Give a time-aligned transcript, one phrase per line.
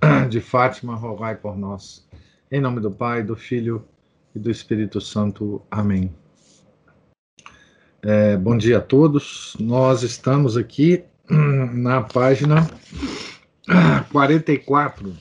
[0.28, 2.06] de Fátima, rogai por nós.
[2.50, 3.86] Em nome do Pai, do Filho
[4.34, 5.62] e do Espírito Santo.
[5.70, 6.14] Amém.
[8.02, 9.56] É, bom dia a todos.
[9.58, 12.68] Nós estamos aqui na página
[14.12, 15.16] 44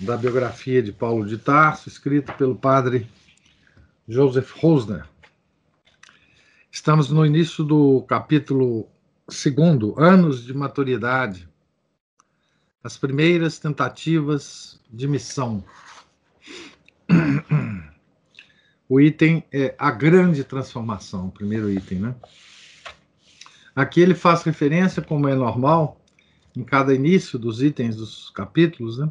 [0.00, 3.06] da biografia de Paulo de Tarso, escrita pelo padre
[4.08, 5.04] Joseph Rosner.
[6.70, 8.88] Estamos no início do capítulo
[9.28, 11.51] segundo, anos de maturidade
[12.82, 15.64] as primeiras tentativas de missão.
[18.88, 22.14] O item é a grande transformação, o primeiro item, né?
[23.74, 25.98] Aqui ele faz referência, como é normal,
[26.54, 29.10] em cada início dos itens dos capítulos, né?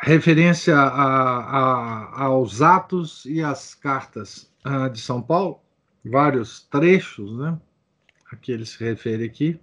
[0.00, 5.60] Referência a, a, aos atos e às cartas uh, de São Paulo,
[6.04, 7.58] vários trechos, né?
[8.32, 9.60] Aqui ele se refere aqui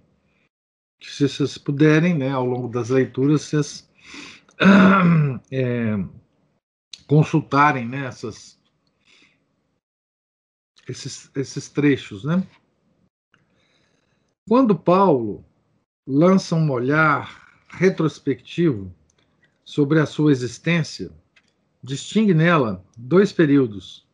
[1.00, 3.90] que se vocês puderem, né, ao longo das leituras, vocês
[5.50, 5.96] é,
[7.06, 8.60] consultarem né, essas,
[10.86, 12.24] esses, esses trechos.
[12.24, 12.46] Né?
[14.46, 15.42] Quando Paulo
[16.06, 18.94] lança um olhar retrospectivo
[19.64, 21.10] sobre a sua existência,
[21.82, 24.06] distingue nela dois períodos: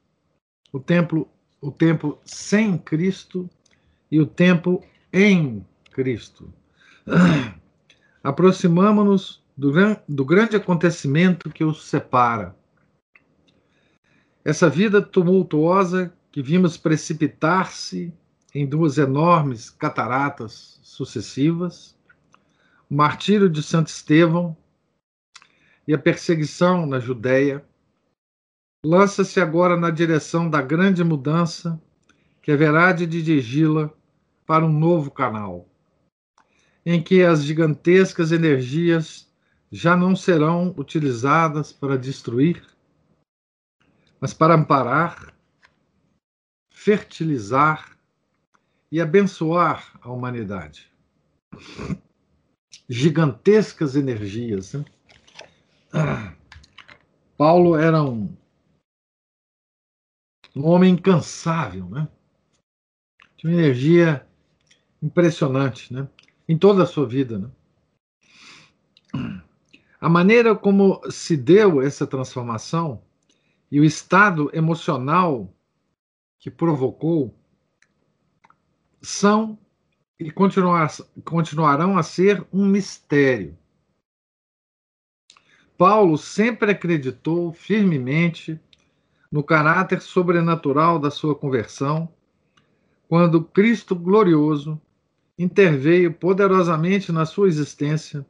[0.72, 1.28] o tempo,
[1.60, 3.50] o tempo sem Cristo
[4.08, 6.52] e o tempo em Cristo.
[8.22, 9.72] Aproximamos-nos do,
[10.08, 12.56] do grande acontecimento que os separa.
[14.44, 18.12] Essa vida tumultuosa que vimos precipitar-se
[18.54, 21.96] em duas enormes cataratas sucessivas,
[22.90, 24.56] o martírio de Santo Estevão
[25.86, 27.64] e a perseguição na Judéia,
[28.84, 31.80] lança-se agora na direção da grande mudança
[32.42, 33.90] que haverá de dirigi-la
[34.46, 35.68] para um novo canal
[36.86, 39.28] em que as gigantescas energias
[39.72, 42.64] já não serão utilizadas para destruir,
[44.20, 45.34] mas para amparar,
[46.70, 47.98] fertilizar
[48.90, 50.88] e abençoar a humanidade.
[52.88, 54.74] Gigantescas energias.
[54.74, 54.84] Né?
[57.36, 58.32] Paulo era um,
[60.54, 62.08] um homem incansável, né?
[63.36, 64.24] Tinha uma energia
[65.02, 66.08] impressionante, né?
[66.48, 67.38] Em toda a sua vida.
[67.38, 67.50] Né?
[70.00, 73.02] A maneira como se deu essa transformação
[73.70, 75.52] e o estado emocional
[76.38, 77.34] que provocou
[79.00, 79.58] são
[80.18, 80.90] e continuar,
[81.24, 83.56] continuarão a ser um mistério.
[85.76, 88.58] Paulo sempre acreditou firmemente
[89.30, 92.08] no caráter sobrenatural da sua conversão,
[93.08, 94.80] quando Cristo glorioso
[95.38, 98.24] interveio poderosamente na sua existência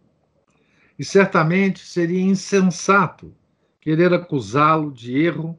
[0.98, 3.34] e certamente seria insensato
[3.80, 5.58] querer acusá-lo de erro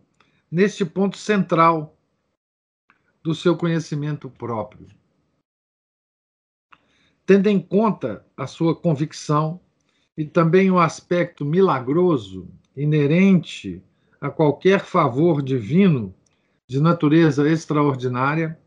[0.51, 1.97] neste ponto central
[3.23, 4.87] do seu conhecimento próprio.
[7.25, 9.59] Tendo em conta a sua convicção
[10.17, 13.83] e também o aspecto milagroso inerente
[14.19, 16.13] a qualquer favor divino
[16.67, 18.59] de natureza extraordinária,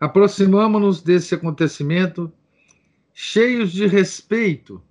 [0.00, 2.32] Aproximamos-nos desse acontecimento
[3.12, 4.82] cheios de respeito,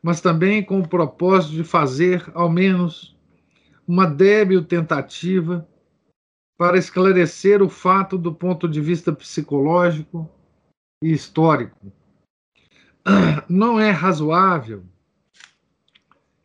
[0.00, 3.18] mas também com o propósito de fazer, ao menos,
[3.88, 5.68] uma débil tentativa
[6.56, 10.30] para esclarecer o fato do ponto de vista psicológico
[11.02, 11.92] e histórico.
[13.48, 14.84] Não é razoável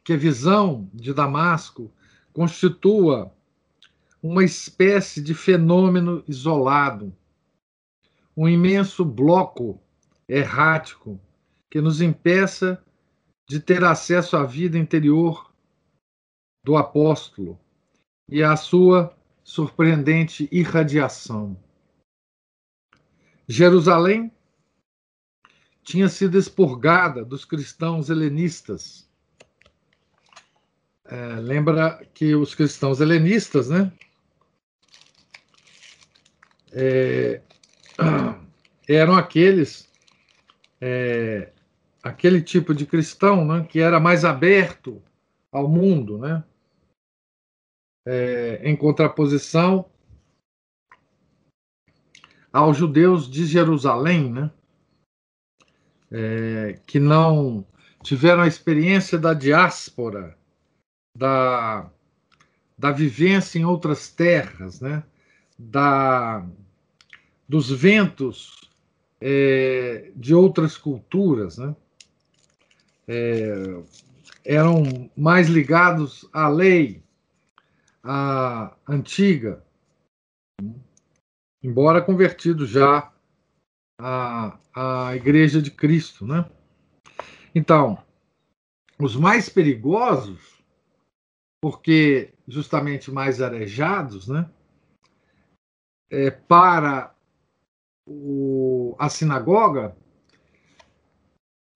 [0.03, 1.93] que a visão de Damasco
[2.33, 3.31] constitua
[4.27, 7.15] uma espécie de fenômeno isolado,
[8.35, 9.81] um imenso bloco
[10.27, 11.17] errático
[11.71, 12.83] que nos impeça
[13.47, 15.49] de ter acesso à vida interior
[16.65, 17.57] do apóstolo
[18.27, 19.15] e à sua
[19.45, 21.57] surpreendente irradiação.
[23.47, 24.29] Jerusalém
[25.83, 29.09] tinha sido expurgada dos cristãos helenistas.
[31.05, 33.89] É, lembra que os cristãos helenistas, né,
[36.71, 37.41] é,
[38.87, 39.87] eram aqueles
[40.79, 41.51] é,
[42.01, 45.01] aquele tipo de cristão né, que era mais aberto
[45.51, 46.43] ao mundo, né?
[48.05, 49.85] É, em contraposição
[52.53, 54.51] aos judeus de Jerusalém, né?
[56.09, 57.67] É, que não
[58.01, 60.37] tiveram a experiência da diáspora,
[61.15, 61.91] da,
[62.77, 65.03] da vivência em outras terras, né?
[65.57, 66.45] Da,
[67.47, 68.69] dos ventos
[69.19, 71.57] é, de outras culturas.
[71.57, 71.75] Né?
[73.07, 73.81] É,
[74.45, 77.03] eram mais ligados à lei
[78.03, 79.61] à antiga,
[81.61, 83.11] embora convertidos já
[83.99, 86.49] à, à Igreja de Cristo, né?
[87.53, 88.01] Então,
[88.97, 90.63] os mais perigosos,
[91.61, 94.49] porque justamente mais arejados, né?
[96.09, 97.13] É, para
[98.05, 99.95] o, a sinagoga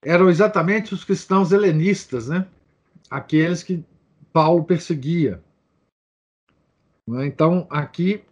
[0.04, 2.48] eram exatamente os cristãos helenistas, né?
[3.10, 3.84] Aqueles que
[4.32, 5.44] Paulo perseguia.
[7.08, 7.26] Né?
[7.26, 8.24] Então, aqui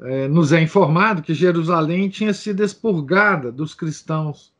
[0.00, 4.52] é, nos é informado que Jerusalém tinha sido expurgada dos cristãos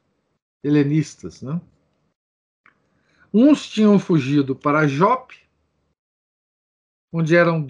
[0.62, 1.42] helenistas.
[1.42, 1.60] Né?
[3.32, 5.43] Uns tinham fugido para Jope,
[7.16, 7.64] onde eram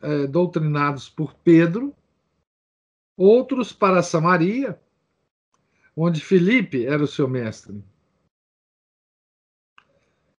[0.00, 1.94] é, doutrinados por Pedro,
[3.14, 4.80] outros para Samaria,
[5.94, 7.84] onde Filipe era o seu mestre.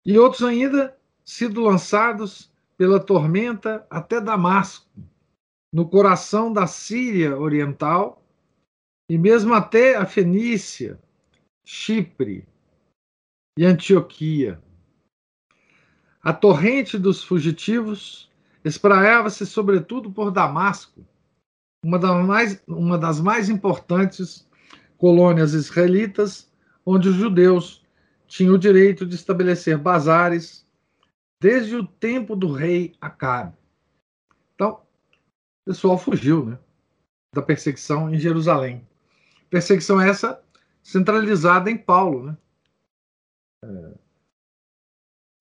[0.04, 4.89] E outros ainda sido lançados pela tormenta até Damasco,
[5.71, 8.24] no coração da Síria Oriental
[9.07, 11.00] e mesmo até a Fenícia,
[11.63, 12.48] Chipre
[13.56, 14.59] e Antioquia.
[16.24, 18.26] A torrente dos fugitivos
[18.68, 21.06] espraiava-se sobretudo por Damasco,
[21.84, 24.48] uma das, mais, uma das mais importantes
[24.98, 26.52] colônias israelitas,
[26.86, 27.86] onde os judeus
[28.28, 30.66] tinham o direito de estabelecer bazares
[31.42, 33.56] desde o tempo do rei Acabe.
[34.56, 36.60] Então, o pessoal fugiu né,
[37.34, 38.88] da perseguição em Jerusalém.
[39.50, 40.44] Perseguição essa
[40.84, 42.38] centralizada em Paulo, né?
[43.64, 43.94] É,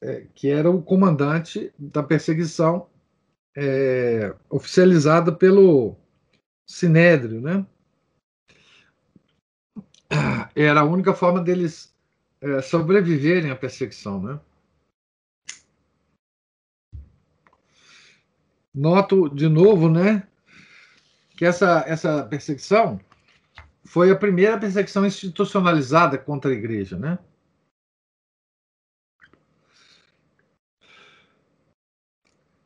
[0.02, 2.88] é, que era o comandante da perseguição
[3.56, 5.96] é, oficializada pelo
[6.66, 7.66] Sinédrio, né?
[10.54, 11.94] Era a única forma deles
[12.40, 14.38] é, sobreviverem à perseguição, né?
[18.74, 20.28] Noto de novo, né,
[21.34, 23.00] que essa, essa perseguição
[23.86, 27.18] foi a primeira perseguição institucionalizada contra a igreja, né?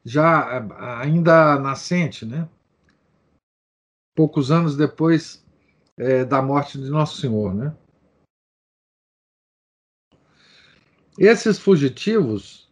[0.04, 0.66] Já
[1.00, 2.48] ainda nascente, né?
[4.16, 5.44] Poucos anos depois
[5.96, 7.76] é, da morte de Nosso Senhor, né?
[11.18, 12.70] Esses fugitivos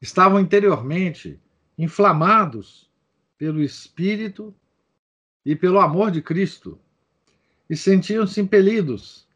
[0.00, 1.40] estavam interiormente
[1.76, 2.88] inflamados
[3.36, 4.54] pelo espírito
[5.44, 6.78] e pelo amor de Cristo,
[7.70, 9.28] e sentiam-se impelidos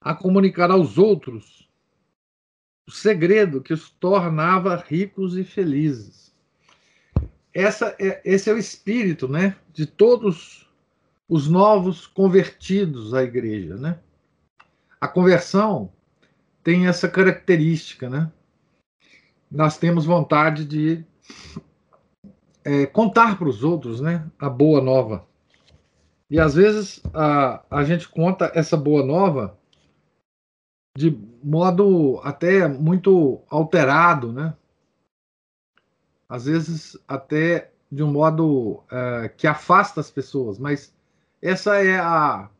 [0.00, 1.67] a comunicar aos outros
[2.88, 6.34] o segredo que os tornava ricos e felizes.
[7.52, 10.66] Essa é, esse é o espírito né, de todos
[11.28, 13.76] os novos convertidos à igreja.
[13.76, 13.98] Né?
[14.98, 15.92] A conversão
[16.64, 18.08] tem essa característica.
[18.08, 18.32] Né?
[19.50, 21.04] Nós temos vontade de
[22.64, 25.26] é, contar para os outros né, a boa nova.
[26.30, 29.57] E às vezes a, a gente conta essa boa nova
[30.98, 34.52] de modo até muito alterado, né?
[36.28, 40.92] Às vezes até de um modo é, que afasta as pessoas, mas
[41.40, 42.50] essa é a,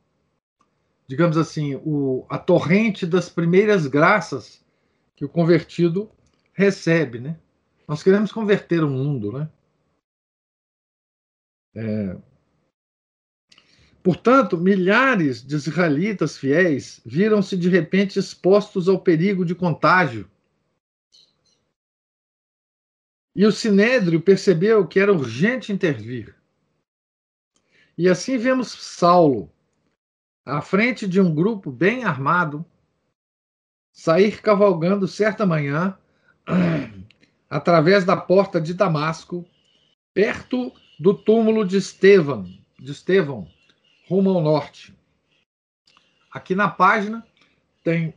[1.09, 4.65] digamos assim, o, a torrente das primeiras graças
[5.17, 6.09] que o convertido
[6.53, 7.37] recebe, né?
[7.89, 9.49] Nós queremos converter o mundo, né?
[11.75, 12.17] É,
[14.09, 20.27] Portanto, milhares de israelitas fiéis viram-se de repente expostos ao perigo de contágio.
[23.37, 26.35] E o sinédrio percebeu que era urgente intervir.
[27.99, 29.53] E assim vemos Saulo,
[30.43, 32.65] à frente de um grupo bem armado,
[33.93, 35.99] sair cavalgando certa manhã
[37.51, 39.45] através da porta de Damasco,
[40.15, 42.45] perto do túmulo de Estevão,
[42.79, 43.47] de Estevão,
[44.09, 44.97] rumo ao norte.
[46.31, 47.27] Aqui na página
[47.85, 48.15] tem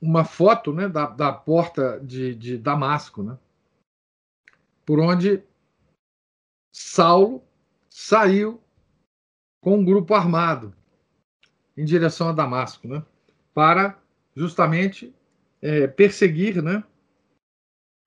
[0.00, 3.38] uma foto né, da, da porta de, de Damasco, né,
[4.84, 5.42] por onde
[6.74, 7.42] Saulo
[7.88, 8.60] saiu
[9.60, 10.74] com um grupo armado
[11.76, 13.04] em direção a Damasco, né?
[13.54, 13.98] Para
[14.34, 15.14] justamente
[15.60, 16.82] é, perseguir, né?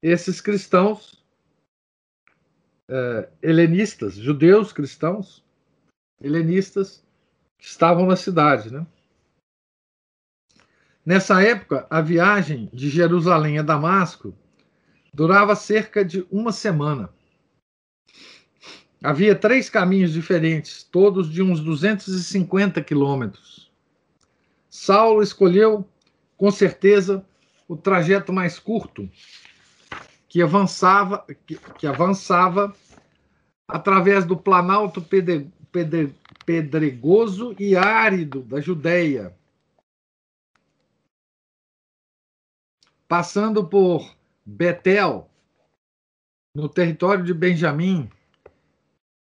[0.02, 1.24] Esses cristãos
[2.90, 5.44] é, helenistas, judeus cristãos
[6.22, 7.05] helenistas
[7.58, 8.86] que estavam na cidade, né?
[11.06, 14.36] Nessa época, a viagem de Jerusalém a Damasco
[15.14, 17.10] durava cerca de uma semana.
[19.04, 23.72] Havia três caminhos diferentes, todos de uns 250 quilômetros.
[24.68, 25.88] Saulo escolheu,
[26.36, 27.24] com certeza,
[27.68, 29.10] o trajeto mais curto,
[30.28, 32.76] que avançava, que, que avançava
[33.68, 39.36] através do planalto pedre, pedre, pedregoso e árido da Judéia,
[43.08, 45.30] passando por Betel,
[46.56, 48.10] no território de Benjamim,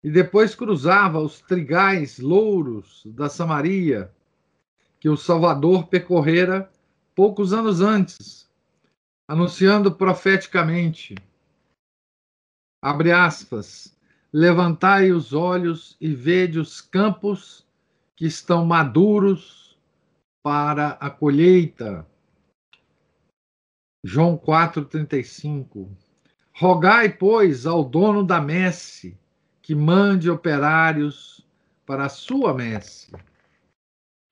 [0.03, 4.13] e depois cruzava os trigais louros da Samaria,
[4.99, 6.71] que o Salvador percorrera
[7.15, 8.49] poucos anos antes,
[9.27, 11.15] anunciando profeticamente,
[12.81, 13.97] abre aspas,
[14.33, 17.67] levantai os olhos e vede os campos
[18.15, 19.77] que estão maduros
[20.41, 22.07] para a colheita.
[24.03, 25.87] João 4,35.
[26.55, 29.17] Rogai, pois, ao dono da messe
[29.61, 31.45] que mande operários
[31.85, 33.11] para a sua messe.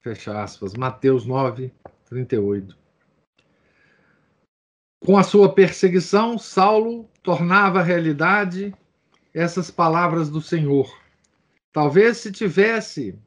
[0.03, 0.73] Fecha aspas.
[0.73, 1.71] Mateus 9,
[2.05, 2.77] 38.
[5.03, 8.75] Com a sua perseguição, Saulo tornava realidade
[9.33, 10.91] essas palavras do Senhor.
[11.71, 13.17] Talvez se tivesse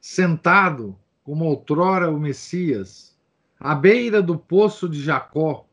[0.00, 3.16] sentado, como outrora o Messias,
[3.58, 5.66] à beira do poço de Jacó,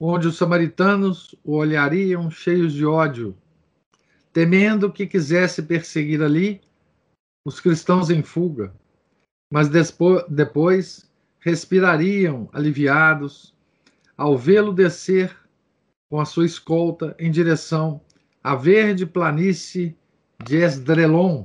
[0.00, 3.36] onde os samaritanos o olhariam cheios de ódio
[4.38, 6.60] temendo que quisesse perseguir ali
[7.44, 8.72] os cristãos em fuga,
[9.52, 9.68] mas
[10.28, 11.10] depois
[11.40, 13.52] respirariam aliviados
[14.16, 15.36] ao vê-lo descer
[16.08, 18.00] com a sua escolta em direção
[18.42, 19.96] à verde planície
[20.44, 21.44] de Esdrelon,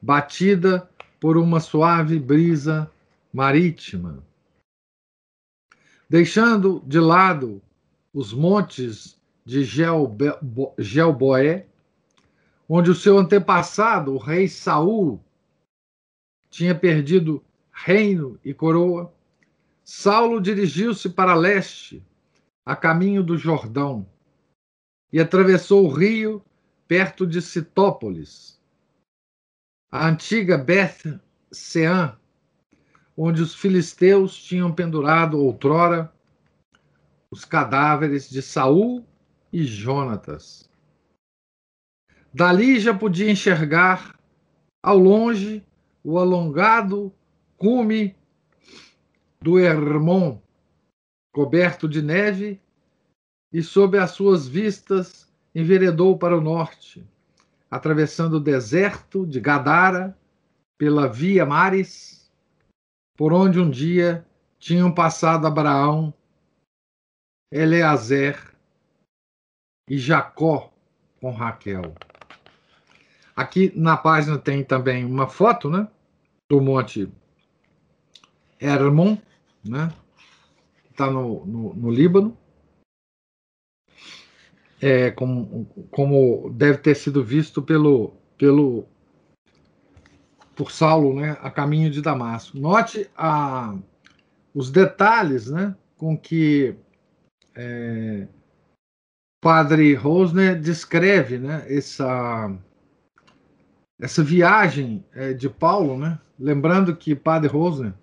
[0.00, 0.88] batida
[1.20, 2.90] por uma suave brisa
[3.32, 4.24] marítima.
[6.08, 7.62] Deixando de lado
[8.12, 11.66] os montes de Gelboé,
[12.68, 15.22] onde o seu antepassado, o rei Saul,
[16.50, 17.42] tinha perdido
[17.72, 19.12] reino e coroa,
[19.84, 22.04] Saulo dirigiu-se para leste,
[22.64, 24.06] a caminho do Jordão,
[25.12, 26.42] e atravessou o rio
[26.88, 28.60] perto de Citópolis,
[29.90, 32.18] a antiga Beth Sean,
[33.16, 36.12] onde os filisteus tinham pendurado outrora
[37.30, 39.04] os cadáveres de Saul
[39.52, 40.70] e Jonatas.
[42.32, 44.18] Dali já podia enxergar
[44.82, 45.62] ao longe
[46.02, 47.12] o alongado
[47.58, 48.16] cume
[49.40, 50.40] do Hermon,
[51.32, 52.60] coberto de neve,
[53.52, 57.06] e sob as suas vistas enveredou para o norte,
[57.70, 60.16] atravessando o deserto de Gadara
[60.78, 62.30] pela Via Maris,
[63.16, 64.26] por onde um dia
[64.58, 66.12] tinham passado Abraão,
[67.52, 68.54] Eleazer
[69.88, 70.72] e Jacó
[71.20, 71.94] com Raquel.
[73.36, 75.88] Aqui na página tem também uma foto, né?
[76.50, 77.10] Do Monte
[78.60, 79.16] Hermon,
[79.64, 79.92] né?
[81.02, 82.38] Está no, no, no, Líbano.
[84.80, 88.86] É, como, como deve ter sido visto pelo, pelo
[90.54, 92.56] por Saulo, né, a caminho de Damasco.
[92.56, 93.76] Note a,
[94.54, 96.76] os detalhes, né, com que
[97.56, 98.28] é,
[99.40, 102.56] Padre Rosner descreve, né, essa
[104.00, 106.18] essa viagem é, de Paulo, né?
[106.36, 107.94] Lembrando que Padre Rosner,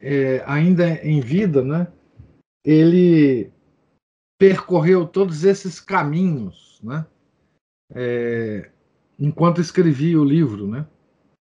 [0.00, 1.92] é, ainda em vida, né?
[2.64, 3.52] Ele
[4.38, 7.06] percorreu todos esses caminhos, né?
[7.92, 8.70] É,
[9.18, 10.86] enquanto escrevia o livro, né?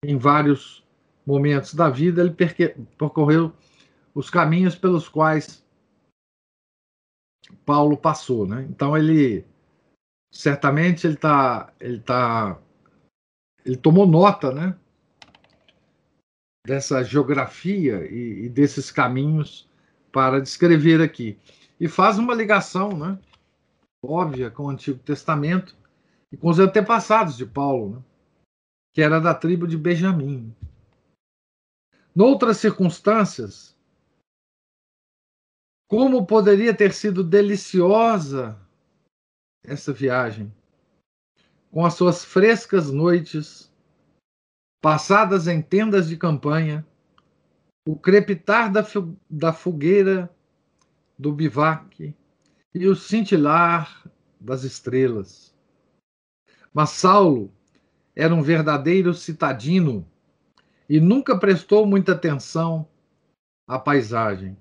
[0.06, 0.86] Em vários
[1.26, 2.36] momentos da vida, ele
[2.98, 3.52] percorreu
[4.14, 5.64] os caminhos pelos quais
[7.66, 8.68] Paulo passou, né?
[8.70, 9.46] Então ele
[10.32, 12.60] certamente ele está ele tá
[13.66, 14.78] ele tomou nota, né?
[16.66, 19.70] Dessa geografia e, e desses caminhos
[20.12, 21.38] para descrever aqui.
[21.80, 23.20] E faz uma ligação, né?
[24.04, 25.76] Óbvia com o Antigo Testamento
[26.32, 28.04] e com os antepassados de Paulo, né?
[28.94, 30.56] que era da tribo de Benjamim.
[32.16, 33.76] Noutras circunstâncias,
[35.90, 38.60] como poderia ter sido deliciosa
[39.66, 40.52] essa viagem?
[41.74, 43.73] com as suas frescas noites,
[44.84, 46.86] passadas em tendas de campanha,
[47.88, 48.86] o crepitar da,
[49.30, 50.30] da fogueira
[51.18, 52.14] do bivac
[52.76, 54.04] e o cintilar
[54.38, 55.56] das estrelas.
[56.74, 57.50] Mas Saulo
[58.14, 60.06] era um verdadeiro citadino
[60.90, 62.86] e nunca prestou muita atenção
[63.66, 64.58] à paisagem.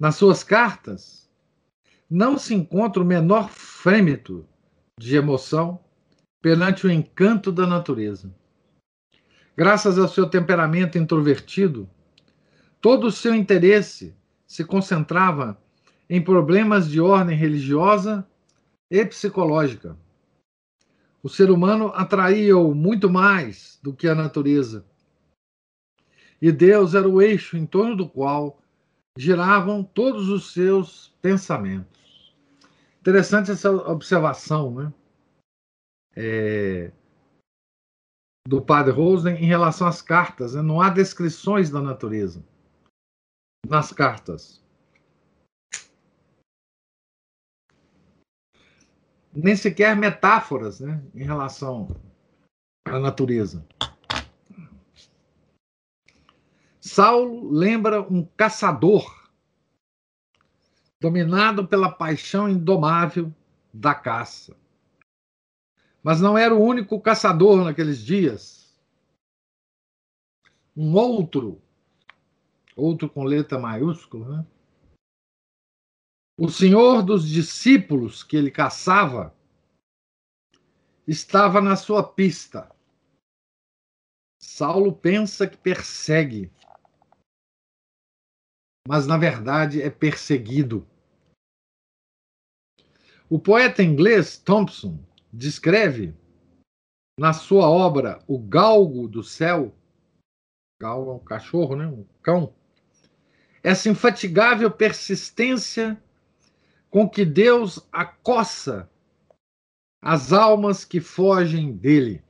[0.00, 1.30] Nas suas cartas,
[2.10, 4.44] não se encontra o menor frêmito
[4.98, 5.78] de emoção
[6.40, 8.34] perante o encanto da natureza.
[9.56, 11.88] Graças ao seu temperamento introvertido,
[12.80, 14.14] todo o seu interesse
[14.46, 15.60] se concentrava
[16.08, 18.26] em problemas de ordem religiosa
[18.90, 19.96] e psicológica.
[21.22, 24.84] O ser humano atraía-o muito mais do que a natureza.
[26.40, 28.58] E Deus era o eixo em torno do qual
[29.16, 32.34] giravam todos os seus pensamentos.
[33.00, 34.92] Interessante essa observação, né?
[36.16, 36.90] É,
[38.46, 40.54] do padre Rosen em relação às cartas.
[40.54, 40.62] Né?
[40.62, 42.44] Não há descrições da natureza
[43.66, 44.62] nas cartas.
[49.34, 51.88] nem sequer metáforas né, em relação
[52.84, 53.66] à natureza.
[56.80, 59.30] Saulo lembra um caçador
[61.00, 63.32] dominado pela paixão indomável
[63.72, 64.54] da caça.
[66.02, 68.76] Mas não era o único caçador naqueles dias.
[70.76, 71.62] Um outro,
[72.74, 74.46] outro com letra maiúscula, né?
[76.36, 79.36] O senhor dos discípulos que ele caçava
[81.06, 82.74] estava na sua pista.
[84.40, 86.50] Saulo pensa que persegue,
[88.88, 90.88] mas na verdade é perseguido.
[93.30, 94.98] O poeta inglês Thompson
[95.32, 96.14] descreve
[97.18, 99.74] na sua obra O Galgo do Céu,
[100.80, 101.86] galgo é um cachorro, né?
[101.86, 102.54] um cão,
[103.62, 106.02] essa infatigável persistência
[106.90, 108.90] com que Deus acossa
[110.02, 112.22] as almas que fogem dele.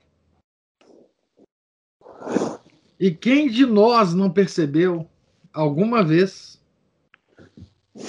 [3.00, 5.08] E quem de nós não percebeu
[5.52, 6.62] alguma vez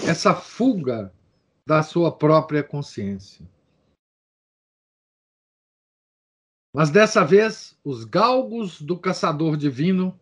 [0.05, 1.11] essa fuga
[1.65, 3.52] da sua própria consciência?
[6.73, 10.19] Mas dessa vez, os galgos do caçador divino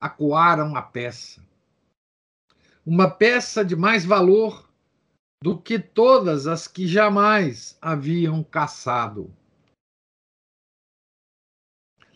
[0.00, 1.42] acuaram a peça
[2.84, 4.68] uma peça de mais valor
[5.42, 9.32] do que todas as que jamais haviam caçado.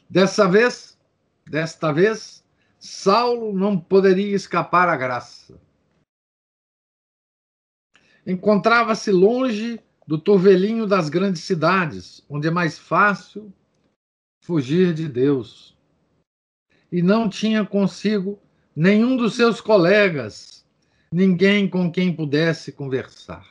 [0.09, 0.99] Dessa vez,
[1.45, 2.45] desta vez,
[2.79, 5.61] Saulo não poderia escapar à graça.
[8.25, 13.53] Encontrava-se longe do turvelinho das grandes cidades, onde é mais fácil
[14.43, 15.77] fugir de Deus.
[16.93, 18.39] E não tinha consigo
[18.75, 20.65] nenhum dos seus colegas
[21.11, 23.51] ninguém com quem pudesse conversar.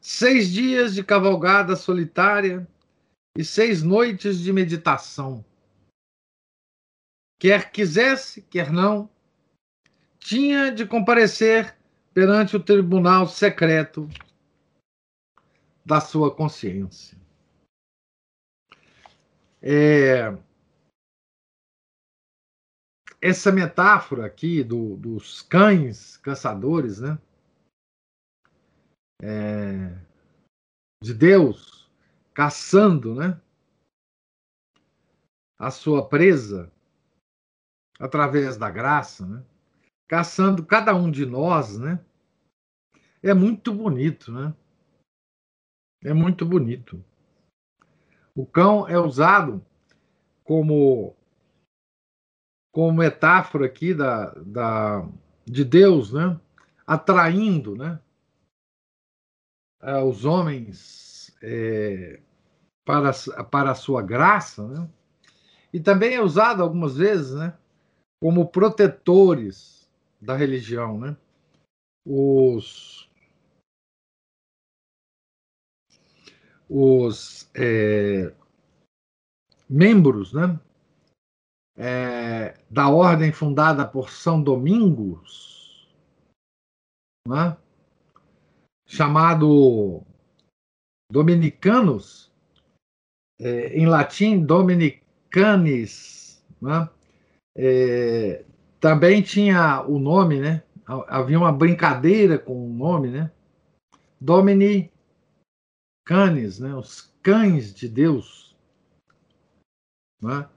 [0.00, 2.66] Seis dias de cavalgada solitária
[3.38, 5.44] e seis noites de meditação.
[7.40, 9.08] Quer quisesse, quer não,
[10.18, 11.74] tinha de comparecer
[12.12, 14.08] perante o tribunal secreto
[15.84, 17.18] da sua consciência.
[19.60, 20.36] É,
[23.20, 27.18] essa metáfora aqui do, dos cães caçadores, né?
[29.22, 29.96] É,
[31.00, 31.88] de Deus
[32.34, 33.40] caçando, né?
[35.56, 36.72] A sua presa
[38.00, 39.44] através da graça, né?
[40.08, 42.04] Caçando cada um de nós, né?
[43.22, 44.52] É muito bonito, né?
[46.04, 47.02] É muito bonito.
[48.34, 49.64] O cão é usado
[50.44, 51.14] como
[52.72, 55.06] como metáfora aqui da, da,
[55.44, 56.40] de Deus, né?
[56.86, 58.00] atraindo né?
[60.06, 62.18] os homens é,
[62.82, 63.12] para,
[63.50, 64.88] para a sua graça, né?
[65.70, 67.54] e também é usado algumas vezes né?
[68.22, 69.86] como protetores
[70.18, 70.98] da religião.
[70.98, 71.14] Né?
[72.06, 73.10] Os,
[76.74, 78.32] os é,
[79.68, 80.58] membros né?
[81.76, 85.86] é, da ordem fundada por São Domingos,
[87.28, 87.58] né?
[88.86, 90.02] chamado
[91.12, 92.32] Dominicanos,
[93.38, 96.88] é, em latim Dominicanis, né?
[97.54, 98.46] é,
[98.80, 100.62] também tinha o nome, né?
[101.06, 103.30] havia uma brincadeira com o nome, né?
[106.06, 106.74] Dominicanes, né?
[106.74, 108.56] os cães de Deus.
[110.20, 110.48] né?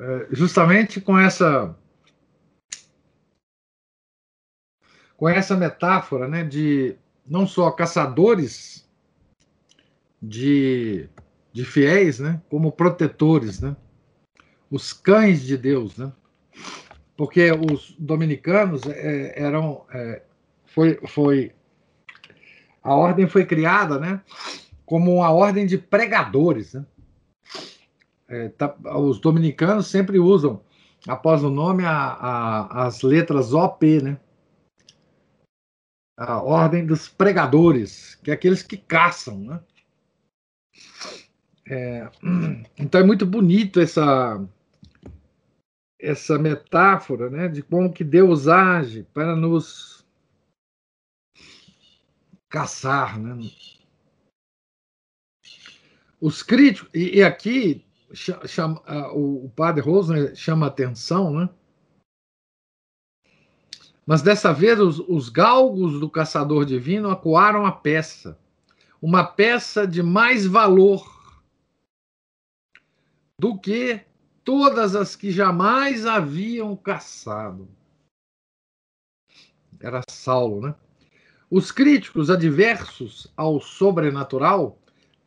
[0.00, 1.76] é, justamente com essa
[5.16, 8.88] com essa metáfora né, de não só caçadores
[10.20, 11.10] de,
[11.52, 13.76] de fiéis, né, como protetores, né,
[14.70, 16.10] os cães de Deus, né,
[17.18, 20.22] porque os dominicanos é, eram é,
[20.64, 21.52] foi, foi
[22.82, 24.22] a ordem foi criada, né,
[24.90, 26.84] como uma ordem de pregadores, né.
[28.26, 30.64] É, tá, os dominicanos sempre usam
[31.06, 34.18] após o nome a, a, as letras OP, né,
[36.18, 39.60] a ordem dos pregadores, que é aqueles que caçam, né?
[41.68, 42.10] É,
[42.76, 44.44] então é muito bonito essa
[46.00, 50.04] essa metáfora, né, de como que Deus age para nos
[52.48, 53.38] caçar, né?
[56.20, 58.82] Os críticos e, e aqui chama,
[59.14, 61.48] o, o padre Rosner chama atenção, né?
[64.06, 68.38] Mas dessa vez os, os galgos do caçador divino acuaram a peça,
[69.00, 71.20] uma peça de mais valor
[73.38, 74.04] do que
[74.44, 77.68] todas as que jamais haviam caçado.
[79.78, 80.74] Era Saulo, né?
[81.50, 84.79] Os críticos adversos ao sobrenatural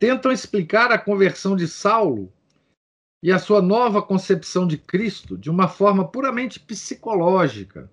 [0.03, 2.29] tentam explicar a conversão de Saulo
[3.23, 7.89] e a sua nova concepção de Cristo de uma forma puramente psicológica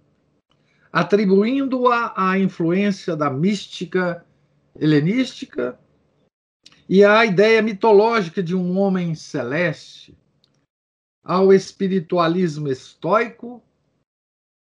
[0.92, 4.26] atribuindo-a à influência da mística
[4.74, 5.78] helenística
[6.88, 10.18] e à ideia mitológica de um homem celeste,
[11.22, 13.62] ao espiritualismo estoico,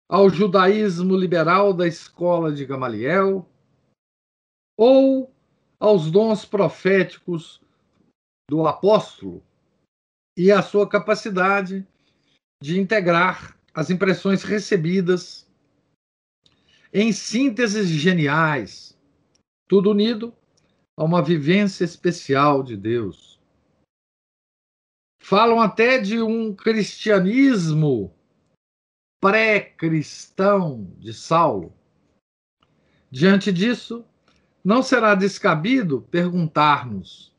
[0.07, 3.49] ao judaísmo liberal da escola de Gamaliel,
[4.77, 5.32] ou
[5.83, 7.61] aos dons proféticos
[8.49, 9.43] do apóstolo
[10.39, 11.85] e à sua capacidade
[12.63, 15.45] de integrar as impressões recebidas
[16.93, 18.97] em sínteses geniais,
[19.69, 20.33] tudo unido
[20.97, 23.41] a uma vivência especial de Deus.
[25.21, 28.15] Falam até de um cristianismo
[29.21, 31.75] pré-cristão de Saulo.
[33.11, 34.07] Diante disso,
[34.65, 37.33] não será descabido perguntar-nos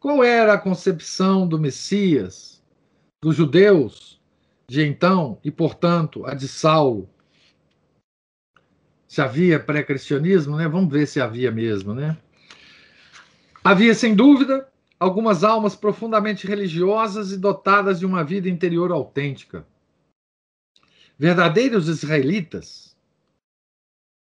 [0.00, 2.62] qual era a concepção do Messias,
[3.20, 4.20] dos judeus
[4.68, 7.08] de então e, portanto, a de Saulo,
[9.08, 10.68] se havia pré-cristianismo, né?
[10.68, 12.16] Vamos ver se havia mesmo, né?
[13.64, 14.68] Havia, sem dúvida,
[15.00, 19.66] algumas almas profundamente religiosas e dotadas de uma vida interior autêntica.
[21.18, 22.87] Verdadeiros israelitas,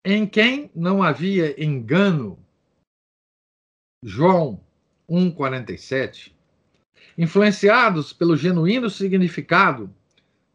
[0.03, 2.37] em quem não havia engano.
[4.03, 4.59] João
[5.09, 6.33] 1,47.
[7.17, 9.93] Influenciados pelo genuíno significado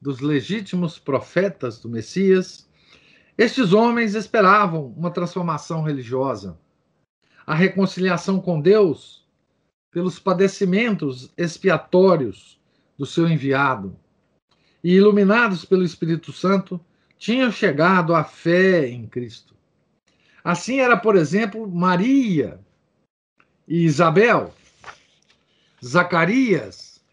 [0.00, 2.68] dos legítimos profetas do Messias
[3.38, 6.58] estes homens esperavam uma transformação religiosa,
[7.46, 9.24] a reconciliação com Deus
[9.92, 12.60] pelos padecimentos expiatórios
[12.98, 13.96] do seu enviado.
[14.82, 16.80] E iluminados pelo Espírito Santo,
[17.18, 19.54] tinham chegado à fé em Cristo.
[20.42, 22.60] Assim era, por exemplo, Maria
[23.66, 24.54] e Isabel,
[25.84, 27.04] Zacarias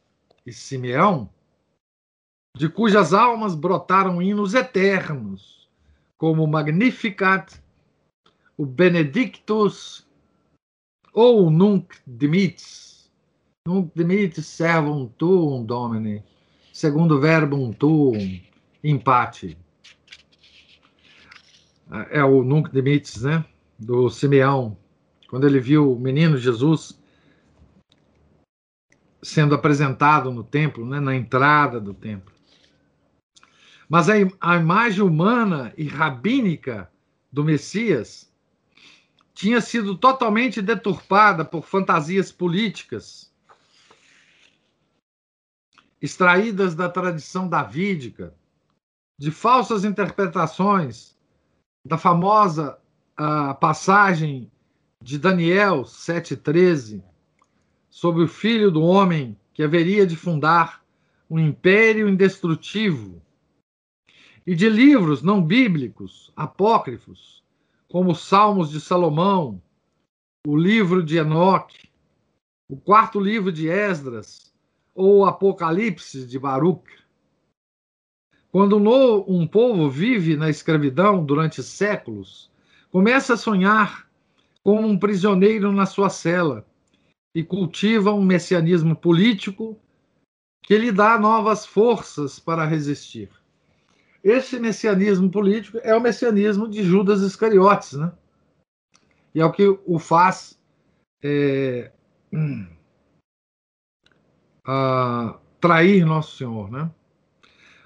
[0.46, 1.30] e Simeão,
[2.56, 5.68] de cujas almas brotaram hinos eternos
[6.18, 7.62] como o Magnificat,
[8.58, 10.08] o Benedictus
[11.14, 13.12] ou o Nunc Dimittis.
[13.68, 16.24] Nunc Dimittis servum tuum, Domine,
[16.72, 18.40] segundo verbum tuum,
[18.84, 19.58] empate.
[22.10, 23.46] É o Nunc Dimittis, né?
[23.78, 24.78] Do Simeão,
[25.30, 27.00] quando ele viu o menino Jesus
[29.22, 32.34] sendo apresentado no templo, né, na entrada do templo.
[33.90, 36.92] Mas a, a imagem humana e rabínica
[37.32, 38.32] do Messias
[39.34, 43.34] tinha sido totalmente deturpada por fantasias políticas
[46.02, 48.34] extraídas da tradição davídica,
[49.18, 51.15] de falsas interpretações
[51.86, 52.80] da famosa
[53.60, 54.52] passagem
[55.02, 57.04] de Daniel 7,13
[57.90, 60.84] sobre o filho do homem que haveria de fundar
[61.30, 63.22] um império indestrutível
[64.46, 67.44] e de livros não bíblicos, apócrifos,
[67.88, 69.62] como os Salmos de Salomão,
[70.46, 71.90] o livro de Enoque,
[72.70, 74.54] o quarto livro de Esdras
[74.94, 76.84] ou o Apocalipse de Baruch.
[78.56, 78.78] Quando
[79.28, 82.50] um povo vive na escravidão durante séculos,
[82.90, 84.10] começa a sonhar
[84.64, 86.66] como um prisioneiro na sua cela
[87.36, 89.78] e cultiva um messianismo político
[90.64, 93.30] que lhe dá novas forças para resistir.
[94.24, 98.14] Esse messianismo político é o messianismo de Judas Iscariotes, né?
[99.34, 100.58] E é o que o faz
[101.22, 101.92] é,
[102.32, 102.70] hum,
[105.60, 106.90] trair Nosso Senhor, né?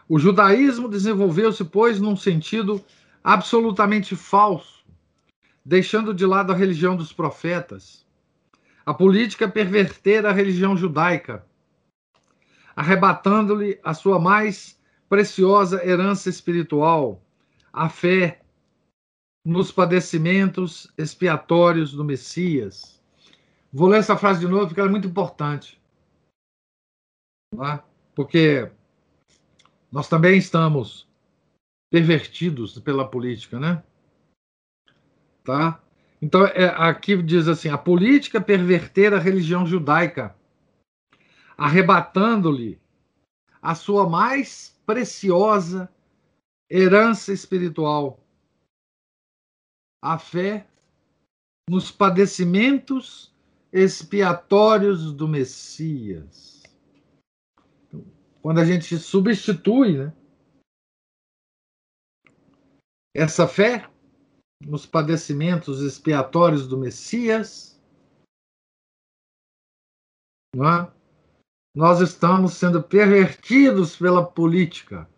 [0.10, 2.84] O judaísmo desenvolveu-se, pois, num sentido
[3.24, 4.84] absolutamente falso,
[5.64, 8.04] deixando de lado a religião dos profetas.
[8.84, 11.46] A política perverter a religião judaica,
[12.76, 17.22] arrebatando-lhe a sua mais preciosa herança espiritual,
[17.72, 18.42] a fé
[19.46, 23.00] nos padecimentos expiatórios do Messias.
[23.72, 25.80] Vou ler essa frase de novo porque ela é muito importante.
[27.54, 27.80] É?
[28.16, 28.72] Porque
[29.92, 31.08] nós também estamos
[31.90, 33.84] pervertidos pela política, né?
[35.44, 35.82] Tá?
[36.22, 40.36] Então, é, aqui diz assim: a política perverter a religião judaica,
[41.58, 42.80] arrebatando-lhe
[43.62, 45.90] a sua mais preciosa
[46.70, 48.24] herança espiritual,
[50.02, 50.68] a fé
[51.70, 53.34] nos padecimentos
[53.72, 56.59] expiatórios do Messias
[58.42, 60.14] quando a gente substitui né,
[63.14, 63.90] essa fé
[64.66, 67.80] nos padecimentos expiatórios do Messias,
[70.56, 70.92] é?
[71.76, 75.10] nós estamos sendo pervertidos pela política.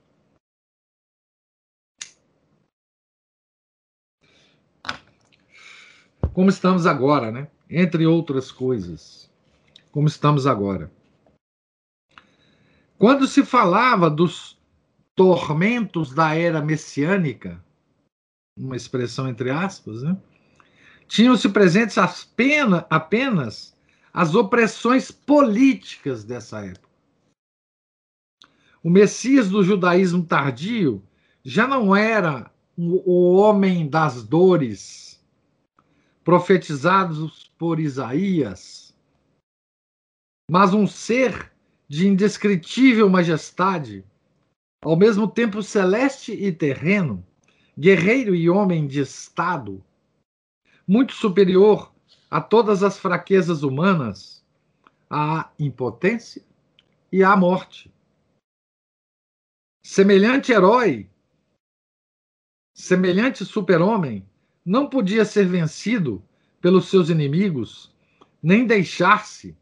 [6.34, 7.52] Como estamos agora, né?
[7.70, 9.30] Entre outras coisas.
[9.92, 10.92] Como estamos agora.
[13.02, 14.62] Quando se falava dos
[15.16, 17.60] tormentos da era messiânica,
[18.56, 20.16] uma expressão entre aspas, né?
[21.08, 23.78] tinham-se presentes apenas, apenas
[24.14, 26.88] as opressões políticas dessa época.
[28.84, 31.02] O Messias do judaísmo tardio
[31.44, 35.20] já não era o homem das dores
[36.24, 38.96] profetizados por Isaías,
[40.48, 41.51] mas um ser
[41.92, 44.06] de indescritível majestade,
[44.82, 47.22] ao mesmo tempo celeste e terreno,
[47.78, 49.84] guerreiro e homem de estado,
[50.88, 51.94] muito superior
[52.30, 54.42] a todas as fraquezas humanas,
[55.10, 56.42] à impotência
[57.12, 57.94] e à morte.
[59.86, 61.10] Semelhante herói,
[62.74, 64.26] semelhante super-homem,
[64.66, 66.24] não podia ser vencido
[66.62, 67.94] pelos seus inimigos,
[68.42, 69.58] nem deixar-se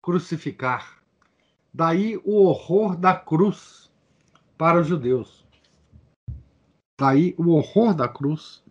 [0.00, 0.97] crucificar.
[1.72, 3.90] Daí o horror da cruz
[4.56, 5.46] para os judeus.
[6.98, 8.62] Daí o horror da cruz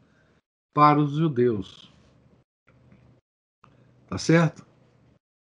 [0.73, 1.91] para os judeus.
[4.07, 4.65] Tá certo?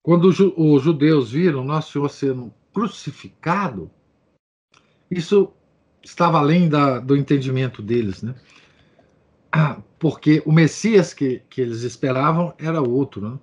[0.03, 3.91] Quando os judeus viram Nosso Senhor sendo crucificado,
[5.11, 5.53] isso
[6.03, 8.35] estava além da, do entendimento deles, né?
[9.99, 13.39] Porque o Messias que, que eles esperavam era outro, né?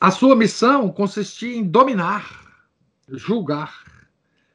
[0.00, 2.64] A sua missão consistia em dominar,
[3.08, 4.08] julgar,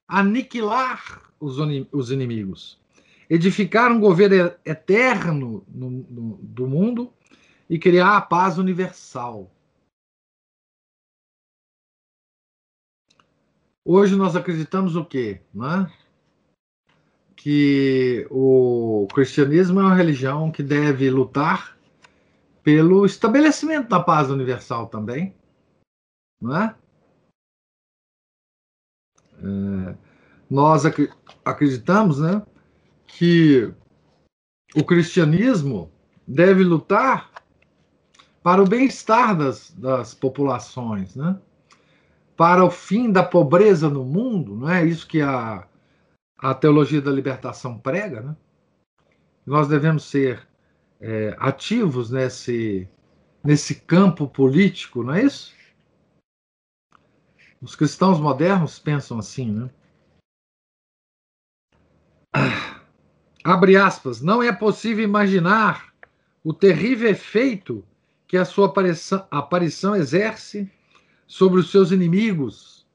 [0.07, 1.57] aniquilar os,
[1.91, 2.79] os inimigos,
[3.29, 7.11] edificar um governo eterno no, no, do mundo
[7.69, 9.51] e criar a paz universal.
[13.83, 15.41] Hoje nós acreditamos o quê?
[15.53, 15.91] Né?
[17.35, 21.77] Que o cristianismo é uma religião que deve lutar
[22.63, 25.35] pelo estabelecimento da paz universal também,
[26.41, 26.75] não é?
[29.39, 29.95] é
[30.49, 31.09] nós ac
[31.43, 32.41] acreditamos, né,
[33.07, 33.73] que
[34.75, 35.91] o cristianismo
[36.27, 37.31] deve lutar
[38.41, 41.39] para o bem-estar das, das populações, né?
[42.35, 45.67] para o fim da pobreza no mundo, não é isso que a,
[46.37, 48.35] a teologia da libertação prega, né?
[49.45, 50.47] Nós devemos ser
[50.99, 52.87] é, ativos nesse,
[53.43, 55.53] nesse campo político, não é isso?
[57.61, 59.69] Os cristãos modernos pensam assim, né?
[62.33, 62.81] Ah,
[63.43, 65.93] abre aspas, não é possível imaginar
[66.43, 67.85] o terrível efeito
[68.27, 70.69] que a sua aparição, aparição exerce
[71.27, 72.85] sobre os seus inimigos.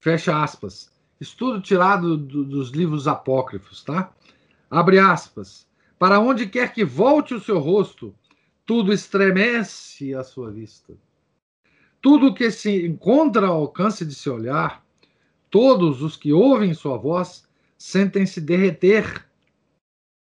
[0.00, 0.90] Fecha aspas.
[1.20, 4.12] Estudo tirado do, dos livros apócrifos, tá?
[4.70, 5.66] Abre aspas.
[6.02, 8.12] Para onde quer que volte o seu rosto,
[8.66, 10.94] tudo estremece à sua vista.
[12.00, 14.84] Tudo que se encontra ao alcance de seu olhar,
[15.48, 19.24] todos os que ouvem sua voz, sentem-se derreter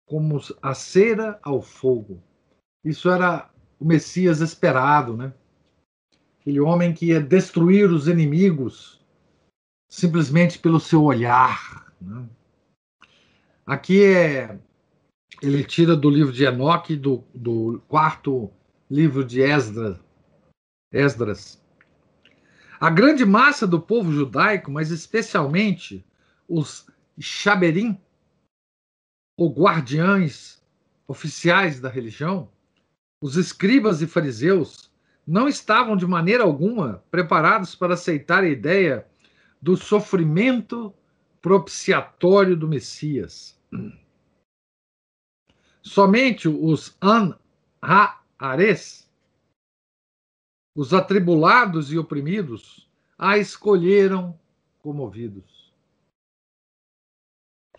[0.04, 2.22] como a cera ao fogo.
[2.84, 3.50] Isso era
[3.80, 5.34] o Messias esperado, né?
[6.38, 9.04] aquele homem que ia destruir os inimigos
[9.88, 11.92] simplesmente pelo seu olhar.
[12.00, 12.24] Né?
[13.66, 14.60] Aqui é
[15.42, 18.50] ele tira do livro de Enoque, do, do quarto
[18.90, 19.98] livro de Esdras,
[20.92, 21.62] Esdras.
[22.80, 26.04] A grande massa do povo judaico, mas especialmente
[26.48, 26.86] os
[27.18, 27.98] Shaberim,
[29.36, 30.62] ou guardiães
[31.06, 32.50] oficiais da religião,
[33.20, 34.90] os escribas e fariseus,
[35.26, 39.06] não estavam de maneira alguma preparados para aceitar a ideia
[39.60, 40.94] do sofrimento
[41.42, 43.58] propiciatório do Messias.
[45.86, 49.08] Somente os An-Ha-Ares,
[50.74, 54.36] os atribulados e oprimidos, a escolheram
[54.80, 55.72] comovidos.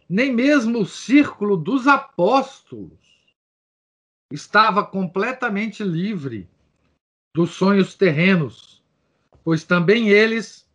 [0.07, 2.97] Nem mesmo o círculo dos apóstolos
[4.31, 6.49] estava completamente livre
[7.35, 8.81] dos sonhos terrenos,
[9.43, 10.65] pois também eles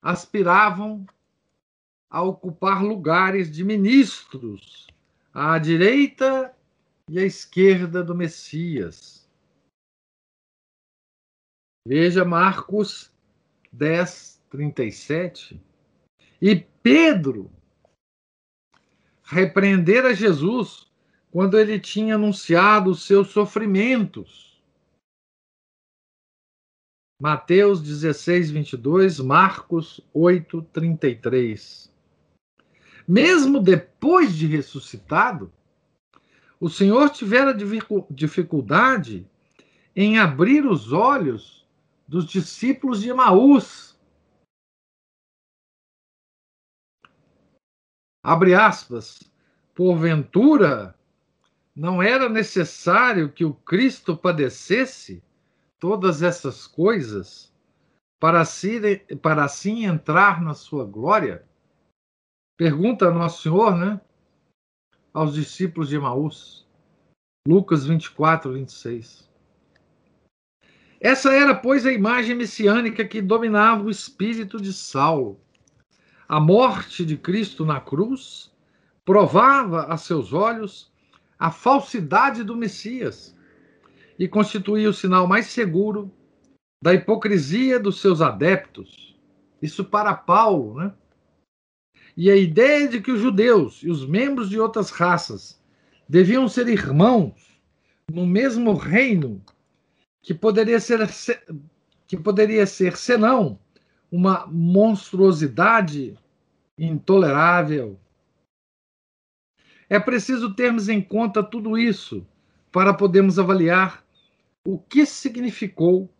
[0.00, 1.04] aspiravam
[2.08, 4.86] a ocupar lugares de ministros
[5.32, 6.56] à direita
[7.10, 9.28] e à esquerda do Messias.
[11.84, 13.12] Veja Marcos
[13.72, 15.60] 10, 37.
[16.40, 17.50] E Pedro
[19.24, 20.88] repreendera Jesus
[21.32, 24.62] quando ele tinha anunciado os seus sofrimentos.
[27.20, 31.92] Mateus 16, 22, Marcos 8, 33.
[33.06, 35.52] Mesmo depois de ressuscitado,
[36.60, 37.56] o Senhor tivera
[38.10, 39.26] dificuldade
[39.96, 41.66] em abrir os olhos
[42.06, 43.98] dos discípulos de Emaús.
[48.22, 49.20] Abre aspas.
[49.74, 50.94] Porventura,
[51.74, 55.22] não era necessário que o Cristo padecesse
[55.78, 57.50] todas essas coisas
[58.20, 58.42] para
[59.22, 61.48] para assim entrar na sua glória?
[62.58, 63.98] Pergunta Nosso Senhor, né?
[65.12, 66.66] Aos discípulos de Emaús.
[67.46, 69.28] Lucas 24, 26.
[71.00, 75.40] Essa era, pois, a imagem messiânica que dominava o espírito de Saulo.
[76.28, 78.52] A morte de Cristo na cruz
[79.04, 80.92] provava a seus olhos
[81.38, 83.34] a falsidade do Messias
[84.18, 86.12] e constituía o sinal mais seguro
[86.84, 89.18] da hipocrisia dos seus adeptos.
[89.62, 90.92] Isso para Paulo, né?
[92.16, 95.60] E a ideia de que os judeus e os membros de outras raças
[96.08, 97.60] deviam ser irmãos
[98.10, 99.42] no mesmo reino
[100.22, 101.08] que poderia ser
[102.06, 103.58] que poderia ser senão
[104.10, 106.18] uma monstruosidade
[106.76, 108.00] intolerável.
[109.88, 112.26] É preciso termos em conta tudo isso
[112.72, 114.04] para podermos avaliar
[114.66, 116.12] o que significou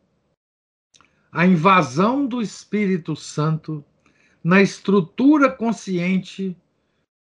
[1.33, 3.85] a invasão do Espírito Santo
[4.42, 6.57] na estrutura consciente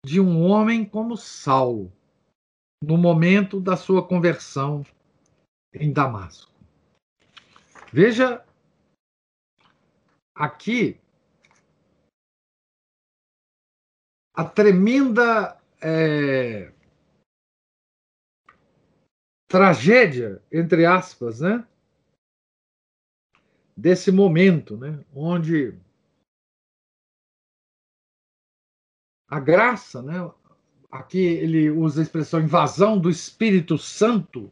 [0.04, 1.92] de um homem como Saulo,
[2.82, 4.84] no momento da sua conversão
[5.72, 6.52] em Damasco.
[7.92, 8.44] Veja
[10.34, 11.00] aqui
[14.34, 16.72] a tremenda é,
[19.48, 21.66] tragédia, entre aspas, né?
[23.76, 25.04] Desse momento, né?
[25.14, 25.74] Onde
[29.28, 30.30] a graça, né?
[30.90, 34.50] Aqui ele usa a expressão invasão do Espírito Santo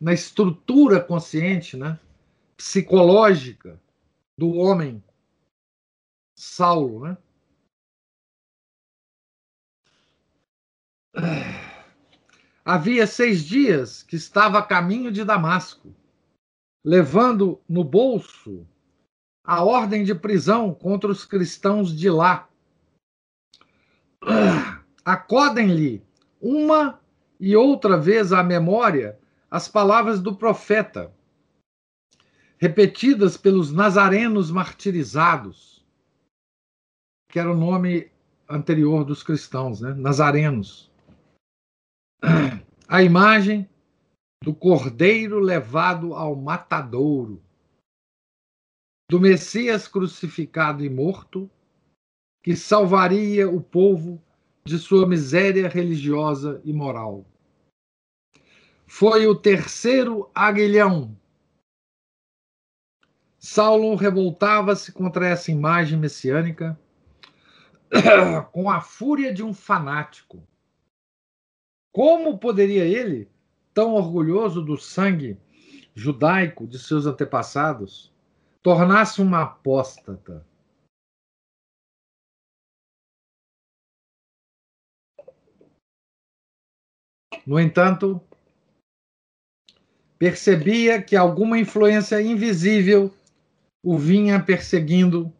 [0.00, 1.98] na estrutura consciente, né?
[2.56, 3.80] Psicológica
[4.38, 5.02] do homem
[6.36, 7.16] Saulo, né?
[12.64, 15.94] Havia seis dias que estava a caminho de Damasco,
[16.84, 18.66] levando no bolso
[19.44, 22.48] a ordem de prisão contra os cristãos de lá
[25.04, 26.02] acodem-lhe
[26.40, 27.00] uma
[27.38, 29.18] e outra vez à memória
[29.50, 31.14] as palavras do profeta,
[32.58, 35.84] repetidas pelos nazarenos martirizados,
[37.30, 38.10] que era o nome
[38.48, 39.94] anterior dos cristãos, né?
[39.94, 40.90] Nazarenos.
[42.88, 43.68] A imagem
[44.42, 47.42] do cordeiro levado ao matadouro,
[49.10, 51.50] do Messias crucificado e morto,
[52.44, 54.22] que salvaria o povo
[54.66, 57.24] de sua miséria religiosa e moral.
[58.86, 61.16] Foi o terceiro aguilhão.
[63.38, 66.78] Saulo revoltava-se contra essa imagem messiânica
[68.52, 70.46] com a fúria de um fanático.
[71.92, 73.26] Como poderia ele,
[73.72, 75.40] tão orgulhoso do sangue
[75.94, 78.12] judaico de seus antepassados,
[78.62, 80.46] tornasse uma apóstata.
[87.46, 88.20] No entanto,
[90.18, 93.12] percebia que alguma influência invisível
[93.82, 95.32] o vinha perseguindo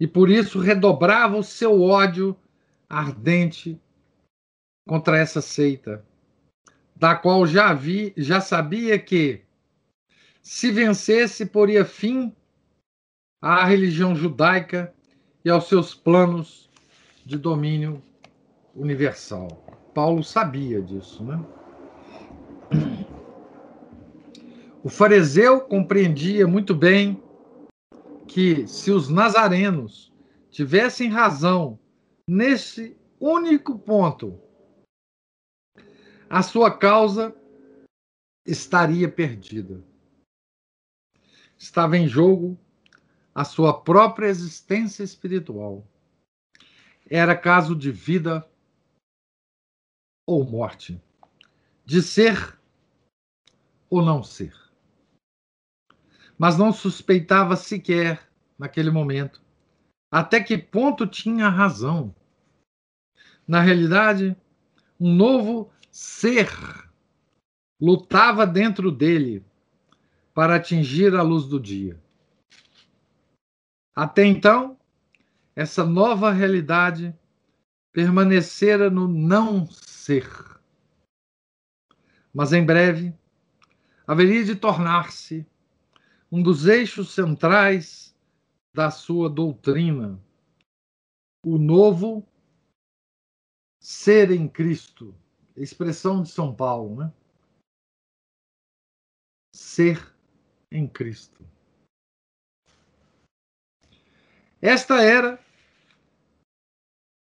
[0.00, 2.36] e por isso redobrava o seu ódio
[2.88, 3.78] ardente
[4.86, 6.04] contra essa seita,
[6.96, 9.42] da qual já vi, já sabia que
[10.42, 12.34] se vencesse poria fim
[13.42, 14.94] à religião judaica
[15.44, 16.70] e aos seus planos
[17.26, 18.02] de domínio
[18.74, 19.67] universal.
[19.94, 21.44] Paulo sabia disso, né?
[24.82, 27.22] O fariseu compreendia muito bem
[28.26, 30.12] que se os nazarenos
[30.50, 31.78] tivessem razão
[32.28, 34.40] nesse único ponto,
[36.30, 37.34] a sua causa
[38.46, 39.82] estaria perdida.
[41.56, 42.58] Estava em jogo
[43.34, 45.86] a sua própria existência espiritual.
[47.10, 48.46] Era caso de vida
[50.28, 51.00] ou morte,
[51.86, 52.60] de ser
[53.88, 54.54] ou não ser.
[56.36, 59.40] Mas não suspeitava sequer, naquele momento,
[60.12, 62.14] até que ponto tinha razão.
[63.46, 64.36] Na realidade,
[65.00, 66.50] um novo ser
[67.80, 69.42] lutava dentro dele
[70.34, 71.98] para atingir a luz do dia.
[73.96, 74.78] Até então,
[75.56, 77.16] essa nova realidade
[77.94, 79.66] permanecera no não
[80.08, 80.26] ser.
[82.32, 83.14] Mas em breve
[84.06, 85.46] haveria de tornar-se
[86.32, 88.16] um dos eixos centrais
[88.74, 90.18] da sua doutrina,
[91.44, 92.26] o novo
[93.82, 95.14] ser em Cristo,
[95.54, 97.12] expressão de São Paulo, né?
[99.54, 100.14] Ser
[100.72, 101.44] em Cristo.
[104.62, 105.38] Esta era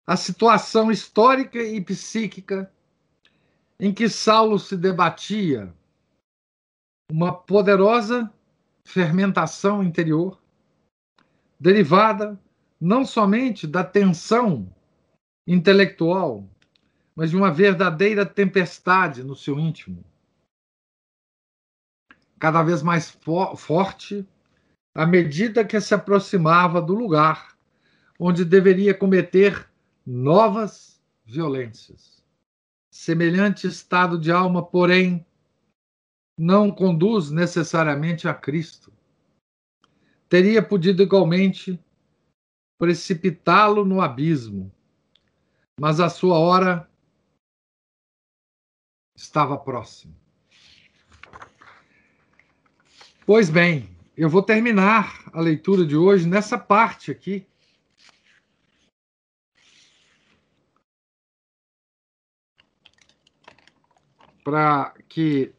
[0.08, 2.72] a situação histórica e psíquica
[3.78, 5.70] em que Saulo se debatia
[7.12, 8.32] uma poderosa
[8.82, 10.40] fermentação interior
[11.60, 12.40] derivada
[12.80, 14.74] não somente da tensão
[15.46, 16.48] intelectual,
[17.14, 20.02] mas de uma verdadeira tempestade no seu íntimo.
[22.38, 24.26] Cada vez mais fo forte
[24.94, 27.58] à medida que se aproximava do lugar
[28.18, 29.67] onde deveria cometer
[30.10, 32.24] novas violências.
[32.90, 35.26] Semelhante estado de alma, porém,
[36.36, 38.90] não conduz necessariamente a Cristo.
[40.26, 41.78] Teria podido igualmente
[42.78, 44.72] precipitá-lo no abismo,
[45.78, 46.88] mas a sua hora
[49.14, 50.14] estava próxima.
[53.26, 57.47] Pois bem, eu vou terminar a leitura de hoje nessa parte aqui
[64.48, 65.52] para que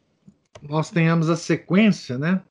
[0.60, 2.42] nós tenhamos a sequência, né?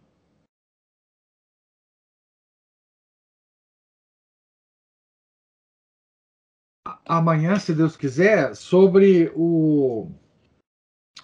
[7.06, 10.10] Amanhã, se Deus quiser, sobre o,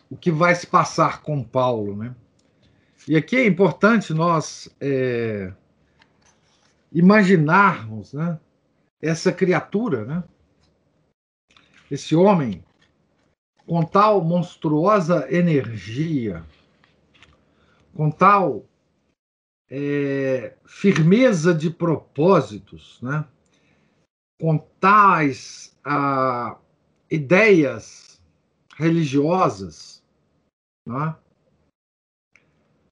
[0.09, 2.13] o que vai se passar com Paulo, né?
[3.07, 5.53] E aqui é importante nós é,
[6.91, 8.37] imaginarmos, né?
[9.01, 10.23] Essa criatura, né?
[11.89, 12.61] Esse homem
[13.65, 16.45] com tal monstruosa energia,
[17.95, 18.65] com tal
[19.69, 23.25] é, firmeza de propósitos, né?
[24.39, 26.57] com tais ah,
[27.09, 28.21] ideias
[28.75, 30.03] religiosas
[30.85, 31.15] né?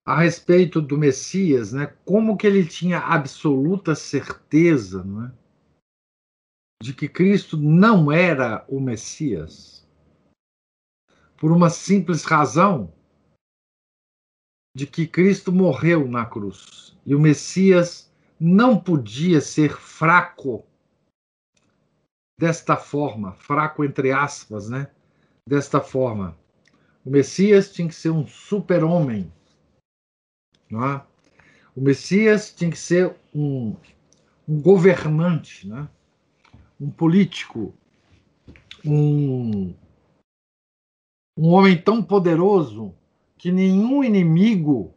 [0.05, 1.93] a respeito do Messias, né?
[2.05, 5.31] como que ele tinha absoluta certeza não é?
[6.81, 9.82] de que Cristo não era o Messias
[11.43, 12.93] por uma simples razão
[14.73, 20.65] de que Cristo morreu na cruz e o Messias não podia ser fraco
[22.39, 24.89] desta forma, fraco entre aspas, né?
[25.45, 26.33] Desta forma.
[27.03, 29.29] O Messias tinha que ser um super-homem,
[30.71, 31.05] não é?
[31.75, 33.75] O Messias tinha que ser um,
[34.47, 35.89] um governante, né?
[36.79, 37.75] um político,
[38.85, 39.75] um,
[41.37, 42.93] um homem tão poderoso
[43.37, 44.93] que nenhum inimigo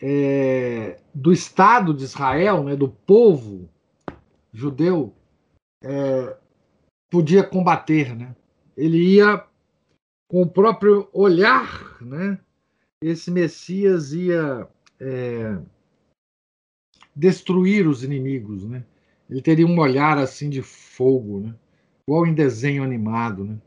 [0.00, 3.68] é, do Estado de Israel, né, do povo
[4.52, 5.14] judeu,
[5.84, 6.36] é,
[7.10, 8.16] podia combater.
[8.16, 8.34] Né?
[8.76, 9.44] Ele ia,
[10.28, 12.38] com o próprio olhar, né,
[13.02, 14.68] esse Messias ia
[14.98, 15.58] é,
[17.14, 18.84] destruir os inimigos, né?
[19.28, 21.54] Ele teria um olhar assim de fogo, né?
[22.06, 23.58] Igual em desenho animado, né?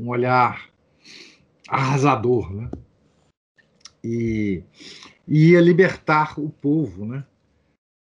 [0.00, 0.71] Um olhar
[1.72, 2.70] arrasador, né?
[4.04, 4.62] E,
[5.26, 7.24] e ia libertar o povo, né?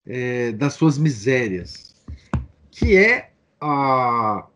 [0.06, 1.96] É, das suas misérias,
[2.70, 4.48] que é a,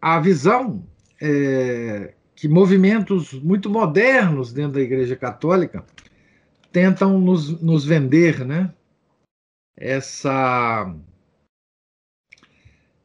[0.00, 0.84] a visão
[1.22, 5.86] é, que movimentos muito modernos dentro da Igreja Católica
[6.70, 8.74] tentam nos, nos vender, né?
[9.74, 10.92] Essa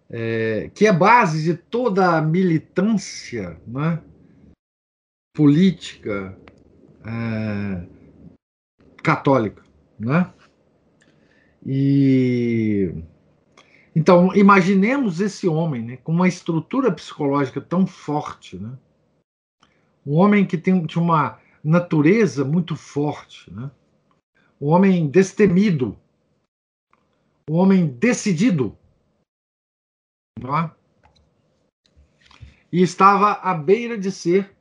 [0.09, 4.01] é, que é base de toda a militância, né?
[5.33, 6.37] Política
[7.05, 7.87] é,
[9.01, 9.63] católica,
[9.99, 10.33] né?
[11.65, 12.93] E
[13.95, 18.77] então imaginemos esse homem, né, com uma estrutura psicológica tão forte, né?
[20.05, 23.69] Um homem que tem tinha uma natureza muito forte, né?
[24.59, 25.97] Um homem destemido,
[27.49, 28.77] um homem decidido,
[30.39, 30.75] não é?
[32.71, 34.55] E estava à beira de ser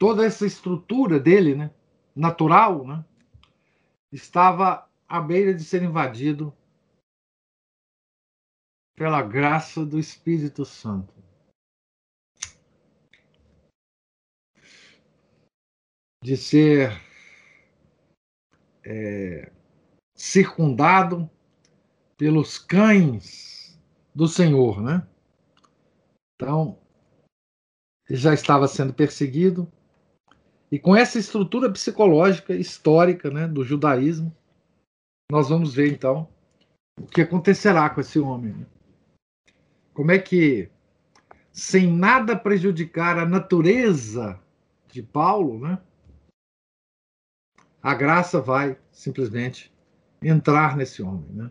[0.00, 1.70] toda essa estrutura dele, né,
[2.16, 3.04] natural, né,
[4.10, 6.56] estava à beira de ser invadido
[8.96, 11.12] pela graça do Espírito Santo.
[16.24, 16.92] De ser
[18.84, 19.52] é,
[20.16, 21.30] circundado
[22.16, 23.78] pelos cães
[24.14, 25.06] do Senhor, né?
[26.34, 26.78] Então,
[28.08, 29.70] já estava sendo perseguido,
[30.70, 34.34] e com essa estrutura psicológica histórica né, do judaísmo,
[35.30, 36.28] nós vamos ver então
[37.00, 38.52] o que acontecerá com esse homem.
[38.52, 38.66] Né?
[39.92, 40.70] Como é que,
[41.52, 44.40] sem nada prejudicar a natureza
[44.88, 45.78] de Paulo, né,
[47.82, 49.72] a graça vai simplesmente
[50.22, 51.30] entrar nesse homem.
[51.30, 51.50] Né?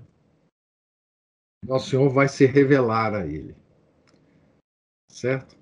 [1.65, 3.55] Nosso Senhor vai se revelar a ele.
[5.11, 5.57] Certo?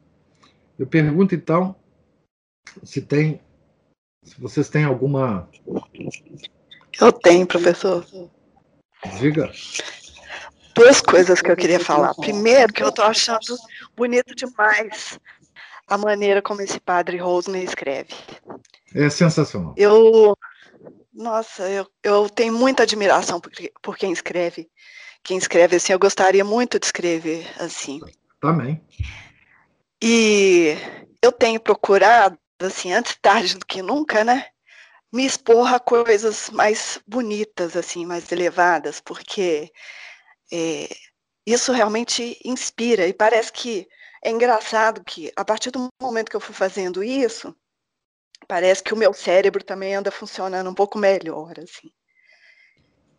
[0.78, 1.76] Eu pergunto então
[2.84, 3.42] se tem
[4.28, 5.50] se vocês têm alguma.
[7.00, 8.06] Eu tenho, professor.
[9.20, 9.52] Diga.
[10.76, 12.14] Duas coisas que eu queria falar.
[12.16, 13.58] Primeiro, que eu estou achando
[13.96, 15.20] bonito demais
[15.88, 18.14] a maneira como esse padre Rosner escreve.
[18.94, 19.74] É sensacional.
[19.78, 20.38] Eu,
[21.14, 23.52] nossa, eu, eu tenho muita admiração por,
[23.82, 24.70] por quem escreve.
[25.24, 28.00] Quem escreve assim, eu gostaria muito de escrever assim.
[28.40, 28.82] Também.
[30.02, 30.76] E
[31.22, 34.48] eu tenho procurado assim, antes tarde do que nunca, né?
[35.12, 39.72] Me expor a coisas mais bonitas, assim, mais elevadas, porque
[40.52, 40.90] é,
[41.46, 43.88] isso realmente inspira e parece que
[44.24, 47.56] é engraçado que a partir do momento que eu fui fazendo isso,
[48.48, 51.92] parece que o meu cérebro também anda funcionando um pouco melhor, assim.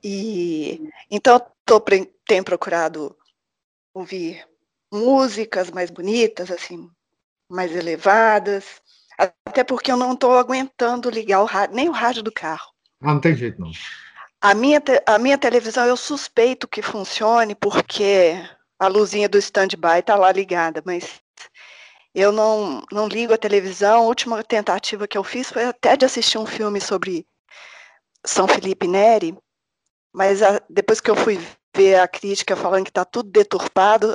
[0.02, 1.80] E então tô,
[2.26, 3.16] tenho procurado
[3.94, 4.46] ouvir
[4.92, 6.88] músicas mais bonitas, assim,
[7.48, 8.80] mais elevadas,
[9.18, 12.72] até porque eu não estou aguentando ligar o rádio, nem o rádio do carro.
[13.02, 13.70] Ah, não tem jeito, não.
[14.40, 18.34] A minha, a minha televisão eu suspeito que funcione porque
[18.78, 21.20] a luzinha do stand-by está lá ligada, mas
[22.14, 23.98] eu não, não ligo a televisão.
[23.98, 27.26] A última tentativa que eu fiz foi até de assistir um filme sobre
[28.24, 29.36] São Felipe Neri,
[30.12, 31.40] mas a, depois que eu fui
[31.74, 34.14] ver a crítica falando que está tudo deturpado,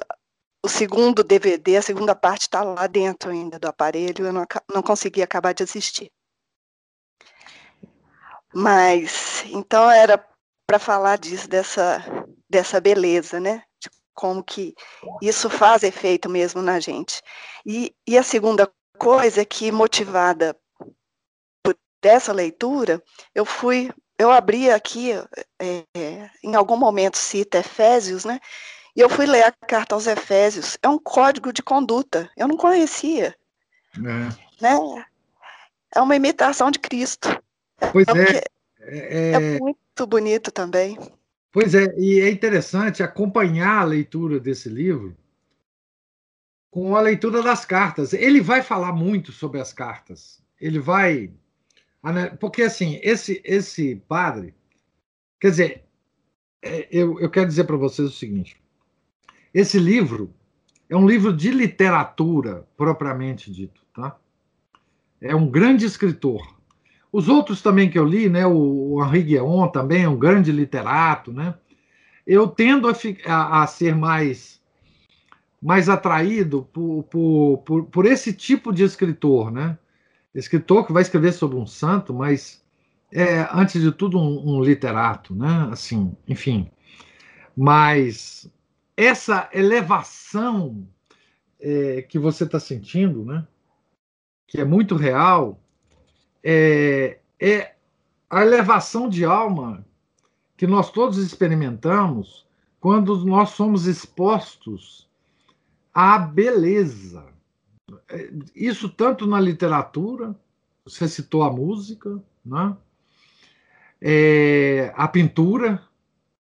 [0.63, 4.81] o segundo DVD, a segunda parte está lá dentro ainda do aparelho, eu não, não
[4.81, 6.09] consegui acabar de assistir.
[8.53, 10.25] Mas, então era
[10.65, 12.01] para falar disso, dessa,
[12.49, 13.63] dessa beleza, né?
[13.81, 14.73] De como que
[15.21, 17.21] isso faz efeito mesmo na gente.
[17.65, 20.57] E, e a segunda coisa é que, motivada
[21.61, 23.03] por essa leitura,
[23.35, 25.11] eu fui, eu abri aqui,
[25.59, 28.39] é, é em algum momento cita Efésios, né?
[28.95, 30.77] E eu fui ler a carta aos Efésios.
[30.81, 32.29] É um código de conduta.
[32.37, 33.35] Eu não conhecia.
[33.97, 33.99] É,
[34.61, 35.05] né?
[35.95, 37.29] é uma imitação de Cristo.
[37.91, 38.43] Pois é.
[38.79, 40.97] É, é, é muito bonito também.
[41.51, 45.15] Pois é, e é interessante acompanhar a leitura desse livro
[46.69, 48.13] com a leitura das cartas.
[48.13, 50.41] Ele vai falar muito sobre as cartas.
[50.59, 51.31] Ele vai.
[52.39, 54.55] Porque, assim, esse, esse padre.
[55.39, 55.83] Quer dizer,
[56.61, 58.59] é, eu, eu quero dizer para vocês o seguinte:
[59.53, 60.33] esse livro
[60.89, 63.81] é um livro de literatura, propriamente dito.
[63.93, 64.15] Tá?
[65.21, 66.55] É um grande escritor.
[67.11, 71.31] Os outros também que eu li, né, o Henri Guéon também é um grande literato.
[71.31, 71.53] Né?
[72.25, 72.93] Eu tendo a,
[73.27, 74.59] a, a ser mais,
[75.61, 79.51] mais atraído por, por, por, por esse tipo de escritor.
[79.51, 79.77] Né?
[80.33, 82.63] Escritor que vai escrever sobre um santo, mas
[83.11, 85.69] é, antes de tudo, um, um literato, né?
[85.71, 86.69] Assim, enfim.
[87.55, 88.51] Mas
[88.95, 90.87] essa elevação
[91.59, 93.47] é, que você está sentindo, né?
[94.47, 95.59] Que é muito real,
[96.43, 97.75] é, é
[98.29, 99.85] a elevação de alma
[100.57, 102.45] que nós todos experimentamos
[102.79, 105.09] quando nós somos expostos
[105.93, 107.25] à beleza.
[108.09, 110.35] É, isso tanto na literatura,
[110.85, 112.75] você citou a música, né?
[114.01, 115.81] É, a pintura,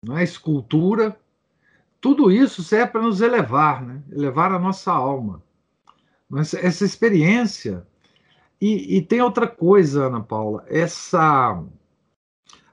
[0.04, 0.16] né?
[0.18, 1.16] a escultura,
[2.00, 4.02] tudo isso serve para nos elevar, né?
[4.12, 5.42] elevar a nossa alma.
[6.38, 7.86] Essa, essa experiência.
[8.60, 11.64] E, e, tem outra coisa, Ana Paula, essa.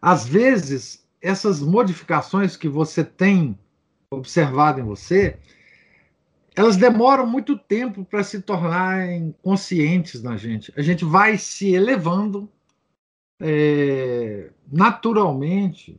[0.00, 3.58] Às vezes, essas modificações que você tem
[4.10, 5.38] observado em você,
[6.54, 10.72] elas demoram muito tempo para se tornarem conscientes na gente.
[10.76, 12.48] A gente vai se elevando
[13.40, 15.98] é, naturalmente,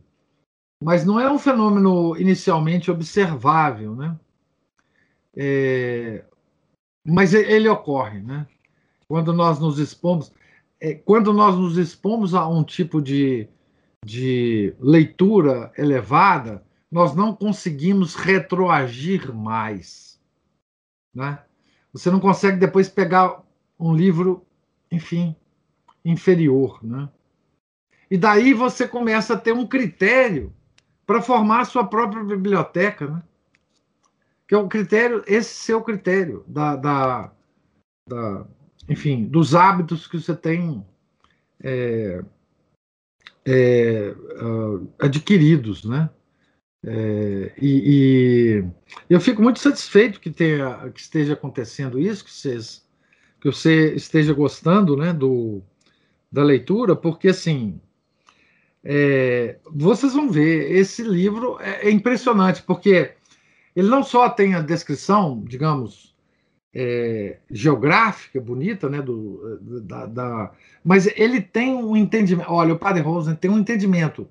[0.83, 4.19] mas não é um fenômeno inicialmente observável, né?
[5.35, 6.23] É,
[7.05, 8.47] mas ele ocorre, né?
[9.07, 10.31] Quando nós nos expomos,
[10.79, 13.47] é, quando nós nos expomos a um tipo de,
[14.05, 20.13] de leitura elevada, nós não conseguimos retroagir mais
[21.13, 21.39] né?
[21.91, 23.43] Você não consegue depois pegar
[23.79, 24.45] um livro,
[24.91, 25.35] enfim,
[26.03, 26.79] inferior.
[26.83, 27.07] Né?
[28.09, 30.51] E daí você começa a ter um critério
[31.05, 33.23] para formar a sua própria biblioteca, né?
[34.47, 37.31] que é o critério, esse seu critério da, da,
[38.07, 38.45] da
[38.89, 40.85] enfim, dos hábitos que você tem
[41.61, 42.23] é,
[43.45, 46.09] é, uh, adquiridos, né?
[46.85, 48.65] É, e, e,
[49.09, 52.85] eu fico muito satisfeito que, tenha, que esteja acontecendo isso, que, vocês,
[53.39, 55.63] que você esteja gostando né, do,
[56.29, 57.79] da leitura, porque assim
[58.83, 63.13] é, vocês vão ver, esse livro é, é, impressionante, porque
[63.75, 66.13] ele não só tem a descrição, digamos,
[66.75, 70.51] é, geográfica bonita, né, do, da, da,
[70.83, 72.51] mas ele tem um entendimento.
[72.51, 74.27] Olha, o Padre Rosen tem um entendimento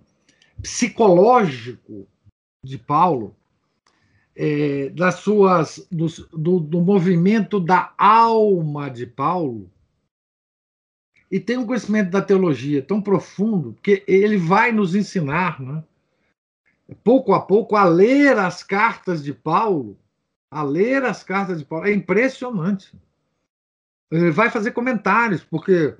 [0.61, 2.07] psicológico
[2.65, 3.35] de Paulo,
[4.37, 9.71] é, das suas do, do, do, movimento da alma de Paulo
[11.33, 15.83] e tem um conhecimento da teologia tão profundo que ele vai nos ensinar, né,
[17.03, 19.99] pouco a pouco, a ler as cartas de Paulo,
[20.51, 22.95] a ler as cartas de Paulo é impressionante.
[24.11, 25.97] Ele vai fazer comentários porque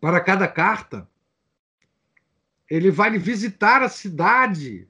[0.00, 1.08] para cada carta
[2.68, 4.88] ele vai visitar a cidade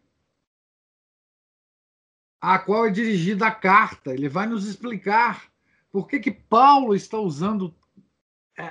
[2.41, 4.15] a qual é dirigida a carta.
[4.15, 5.53] Ele vai nos explicar
[5.93, 7.75] por que, que Paulo está usando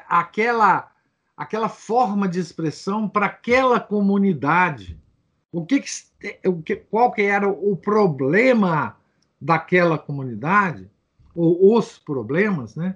[0.07, 0.91] aquela,
[1.35, 4.99] aquela forma de expressão para aquela comunidade.
[5.51, 5.83] O que,
[6.63, 8.95] que, qual que era o problema
[9.39, 10.89] daquela comunidade,
[11.33, 12.95] ou os problemas, né,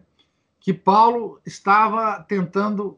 [0.60, 2.98] que Paulo estava tentando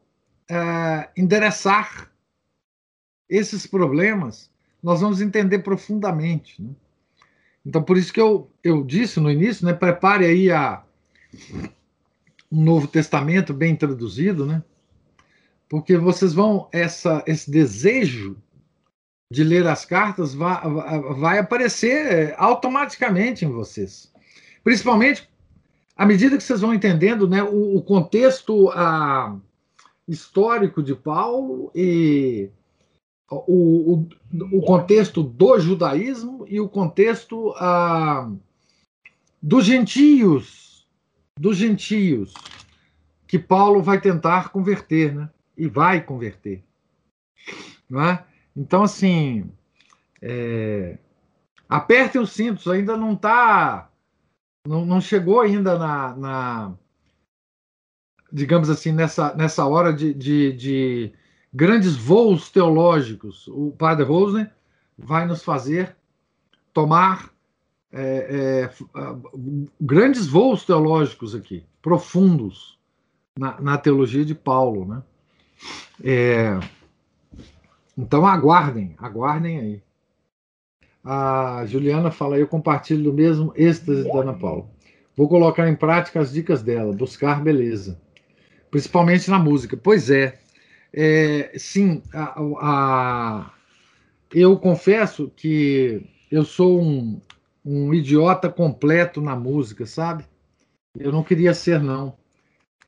[0.50, 2.12] é, endereçar.
[3.28, 6.62] Esses problemas nós vamos entender profundamente.
[6.62, 6.70] Né?
[7.66, 10.84] Então, por isso que eu, eu disse no início, né, prepare aí a,
[12.56, 14.64] um Novo Testamento bem traduzido, né?
[15.68, 18.38] Porque vocês vão, essa, esse desejo
[19.32, 20.62] de ler as cartas vai,
[21.18, 24.12] vai aparecer é, automaticamente em vocês.
[24.64, 25.28] Principalmente
[25.98, 29.36] à medida que vocês vão entendendo né, o, o contexto a,
[30.08, 32.50] histórico de Paulo e
[33.30, 34.08] o, o,
[34.54, 38.32] o contexto do judaísmo e o contexto ah,
[39.42, 40.65] dos gentios,
[41.38, 42.34] dos gentios,
[43.28, 45.30] que Paulo vai tentar converter, né?
[45.58, 46.64] E vai converter.
[47.90, 48.26] Não é?
[48.56, 49.52] Então, assim,
[50.22, 50.98] é,
[51.68, 53.90] apertem os cintos, ainda não está.
[54.68, 56.74] Não, não chegou ainda na, na,
[58.32, 61.14] digamos assim, nessa, nessa hora de, de, de
[61.54, 63.48] grandes voos teológicos.
[63.48, 64.52] O padre Rosner
[64.98, 65.96] vai nos fazer
[66.74, 67.35] tomar
[67.92, 68.70] é, é,
[69.80, 72.78] grandes voos teológicos aqui, profundos
[73.38, 75.04] na, na teologia de Paulo, né?
[76.04, 76.60] É,
[77.98, 79.84] então aguardem, aguardem aí.
[81.04, 84.68] A Juliana fala, eu compartilho do mesmo êxtase da Ana Paula.
[85.16, 88.02] Vou colocar em prática as dicas dela, buscar beleza,
[88.70, 89.78] principalmente na música.
[89.78, 90.40] Pois é,
[90.92, 93.54] é, sim, a, a,
[94.34, 97.22] eu confesso que eu sou um,
[97.66, 100.24] um idiota completo na música, sabe?
[100.98, 102.16] Eu não queria ser, não.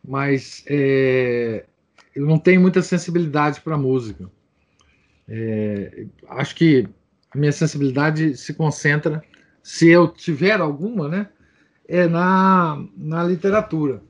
[0.07, 1.65] Mas é,
[2.15, 4.29] eu não tenho muita sensibilidade para música.
[5.27, 6.87] É, acho que
[7.31, 9.23] a minha sensibilidade se concentra,
[9.61, 11.29] se eu tiver alguma, né,
[11.87, 14.01] é na, na literatura.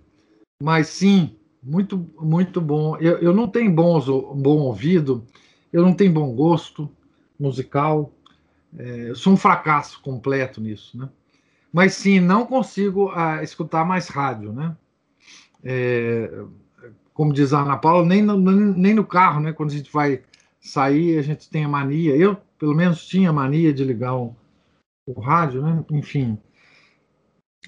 [0.61, 2.97] Mas sim, muito, muito bom.
[2.97, 5.25] Eu, eu não tenho bons, bom ouvido,
[5.71, 6.89] eu não tenho bom gosto
[7.39, 8.11] musical,
[8.77, 11.09] é, eu sou um fracasso completo nisso, né?
[11.71, 14.75] Mas sim, não consigo ah, escutar mais rádio, né?
[15.63, 16.43] É,
[17.13, 19.53] como diz a Ana Paula, nem no, nem no carro, né?
[19.53, 20.21] Quando a gente vai
[20.59, 22.15] sair, a gente tem a mania.
[22.15, 24.35] Eu, pelo menos, tinha a mania de ligar o,
[25.07, 25.83] o rádio, né?
[25.91, 26.37] Enfim.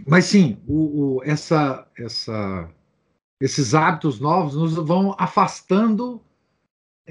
[0.08, 2.70] Mas sim, o, o, essa, essa,
[3.42, 6.22] esses hábitos novos nos vão afastando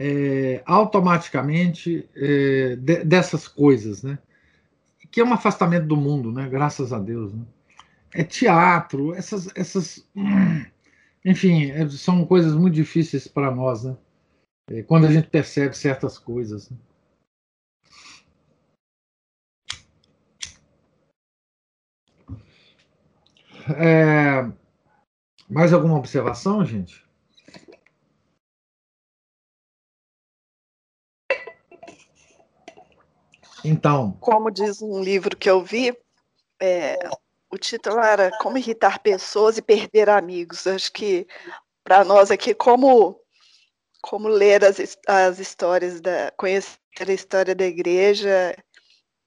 [0.00, 4.16] é, automaticamente é, de, dessas coisas, né?
[5.10, 6.48] Que é um afastamento do mundo, né?
[6.48, 7.34] Graças a Deus.
[7.34, 7.44] Né?
[8.14, 10.08] É teatro, essas, essas,
[11.24, 13.96] enfim, é, são coisas muito difíceis para nós, né?
[14.70, 16.70] É, quando a gente percebe certas coisas.
[16.70, 16.76] Né?
[23.76, 24.52] É,
[25.50, 27.07] mais alguma observação, gente?
[33.68, 34.16] Então.
[34.20, 35.96] Como diz um livro que eu vi,
[36.60, 36.98] é,
[37.50, 40.66] o título era Como Irritar Pessoas e Perder Amigos.
[40.66, 41.26] Acho que
[41.84, 43.20] para nós aqui, como,
[44.00, 48.56] como ler as, as histórias, da, conhecer a história da igreja,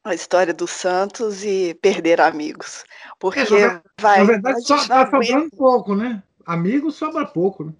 [0.04, 2.84] a história dos santos e perder amigos.
[3.20, 4.20] Porque é, vai.
[4.20, 6.24] Na verdade, só está sobrando pouco, né?
[6.46, 7.74] Amigo sobra pouco, né?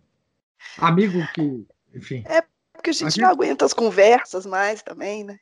[0.78, 2.24] Amigo que, enfim.
[2.28, 2.44] É
[2.74, 5.40] porque a gente, a gente não aguenta as conversas mais também, né?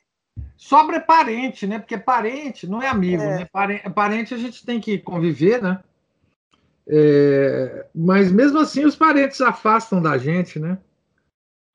[0.58, 1.80] Sobra é parente, né?
[1.80, 3.38] Porque parente não é amigo, é.
[3.40, 3.46] né?
[3.46, 5.82] Parente, parente a gente tem que conviver, né?
[6.88, 10.78] É, mas mesmo assim os parentes afastam da gente, né?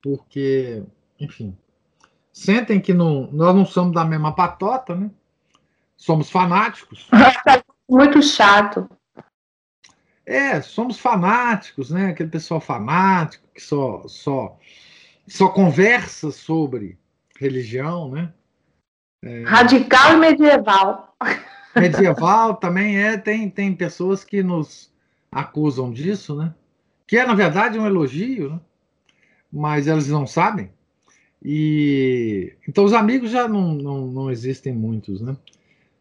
[0.01, 0.83] Porque,
[1.19, 1.57] enfim,
[2.31, 5.09] sentem que não, nós não somos da mesma patota, né?
[5.95, 7.09] Somos fanáticos.
[7.89, 8.89] Muito chato.
[10.25, 12.07] É, somos fanáticos, né?
[12.07, 14.57] Aquele pessoal fanático que só, só,
[15.27, 16.99] só conversa sobre
[17.39, 18.33] religião, né?
[19.25, 19.43] É...
[19.43, 21.15] Radical e medieval.
[21.75, 24.93] Medieval também é, tem, tem pessoas que nos
[25.31, 26.53] acusam disso, né?
[27.07, 28.59] Que é, na verdade, um elogio, né?
[29.51, 30.69] mas elas não sabem.
[31.43, 35.35] E então os amigos já não, não, não existem muitos, né?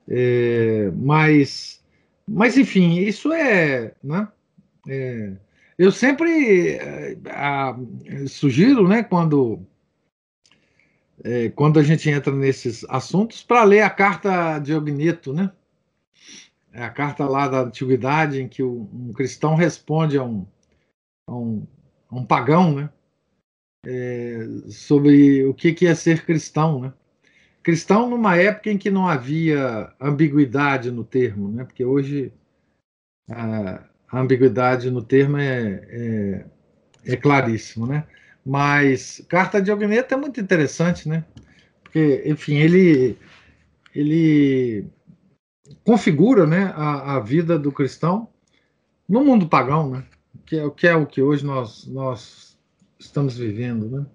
[0.09, 1.83] É, mas,
[2.27, 4.29] mas enfim, isso é, né?
[4.89, 5.33] É,
[5.79, 7.77] eu sempre é, a,
[8.29, 9.03] sugiro, né?
[9.03, 9.61] Quando
[11.25, 15.51] é, quando a gente entra nesses assuntos, para ler a carta de Ogneto, né?
[16.70, 20.47] É a carta lá da antiguidade em que um cristão responde a um,
[21.27, 21.66] a um,
[22.11, 22.91] a um pagão, né?
[23.87, 26.93] É, sobre o que, que é ser cristão, né?
[27.62, 31.64] Cristão numa época em que não havia ambiguidade no termo, né?
[31.64, 32.33] Porque hoje
[33.31, 36.47] a, a ambiguidade no termo é, é,
[37.07, 38.07] é claríssimo, né?
[38.45, 41.24] Mas Carta de Ogneto é muito interessante, né?
[41.82, 43.18] Porque, enfim, ele,
[43.95, 44.86] ele
[45.84, 48.28] configura né, a, a vida do cristão
[49.09, 50.05] no mundo pagão, né?
[50.45, 52.59] Que é, que é o que hoje nós, nós
[52.99, 54.07] estamos vivendo, né?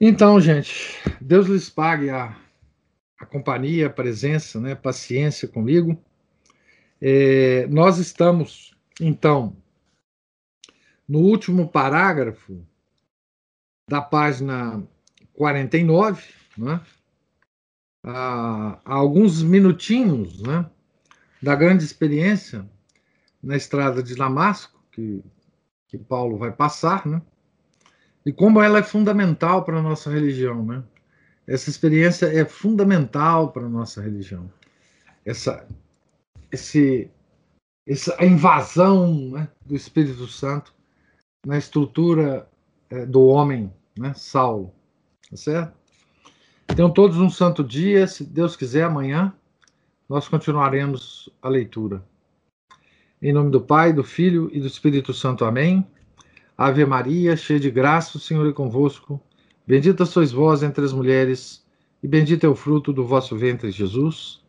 [0.00, 2.36] Então, gente, Deus lhes pague a,
[3.18, 5.98] a companhia, a presença, né, paciência comigo.
[7.00, 9.56] É, nós estamos, então,
[11.08, 12.66] no último parágrafo
[13.88, 14.82] da página
[15.34, 16.22] 49,
[16.56, 16.80] né,
[18.04, 20.68] há, alguns minutinhos né,
[21.42, 22.68] da grande experiência
[23.42, 25.22] na estrada de Damasco, que,
[25.88, 27.20] que Paulo vai passar, né,
[28.24, 30.64] e como ela é fundamental para a nossa religião.
[30.64, 30.82] Né?
[31.46, 34.50] Essa experiência é fundamental para a nossa religião.
[35.26, 35.66] Essa,
[36.50, 37.10] esse,
[37.86, 40.74] essa invasão né, do Espírito Santo
[41.44, 42.48] na estrutura
[42.90, 44.72] é, do homem, né, Saulo.
[45.30, 45.74] Tá certo?
[46.74, 48.06] Tenham todos um santo dia.
[48.06, 49.32] Se Deus quiser, amanhã
[50.08, 52.04] nós continuaremos a leitura.
[53.20, 55.44] Em nome do Pai, do Filho e do Espírito Santo.
[55.44, 55.86] Amém.
[56.56, 59.20] Ave Maria, cheia de graça, o Senhor é convosco.
[59.66, 61.64] Bendita sois vós entre as mulheres,
[62.02, 64.40] e bendito é o fruto do vosso ventre, Jesus.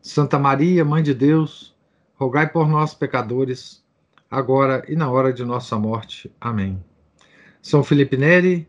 [0.00, 1.74] Santa Maria, Mãe de Deus,
[2.14, 3.84] rogai por nós, pecadores
[4.30, 6.32] agora e na hora de nossa morte.
[6.40, 6.82] Amém.
[7.62, 8.68] São Felipe Neri,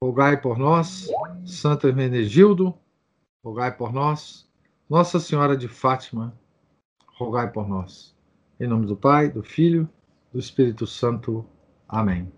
[0.00, 1.08] rogai por nós.
[1.44, 2.74] Santo Hermenegildo,
[3.44, 4.48] rogai por nós.
[4.88, 6.36] Nossa Senhora de Fátima,
[7.18, 8.14] rogai por nós.
[8.58, 9.88] Em nome do Pai, do Filho,
[10.32, 11.44] do Espírito Santo.
[11.88, 12.32] Amém.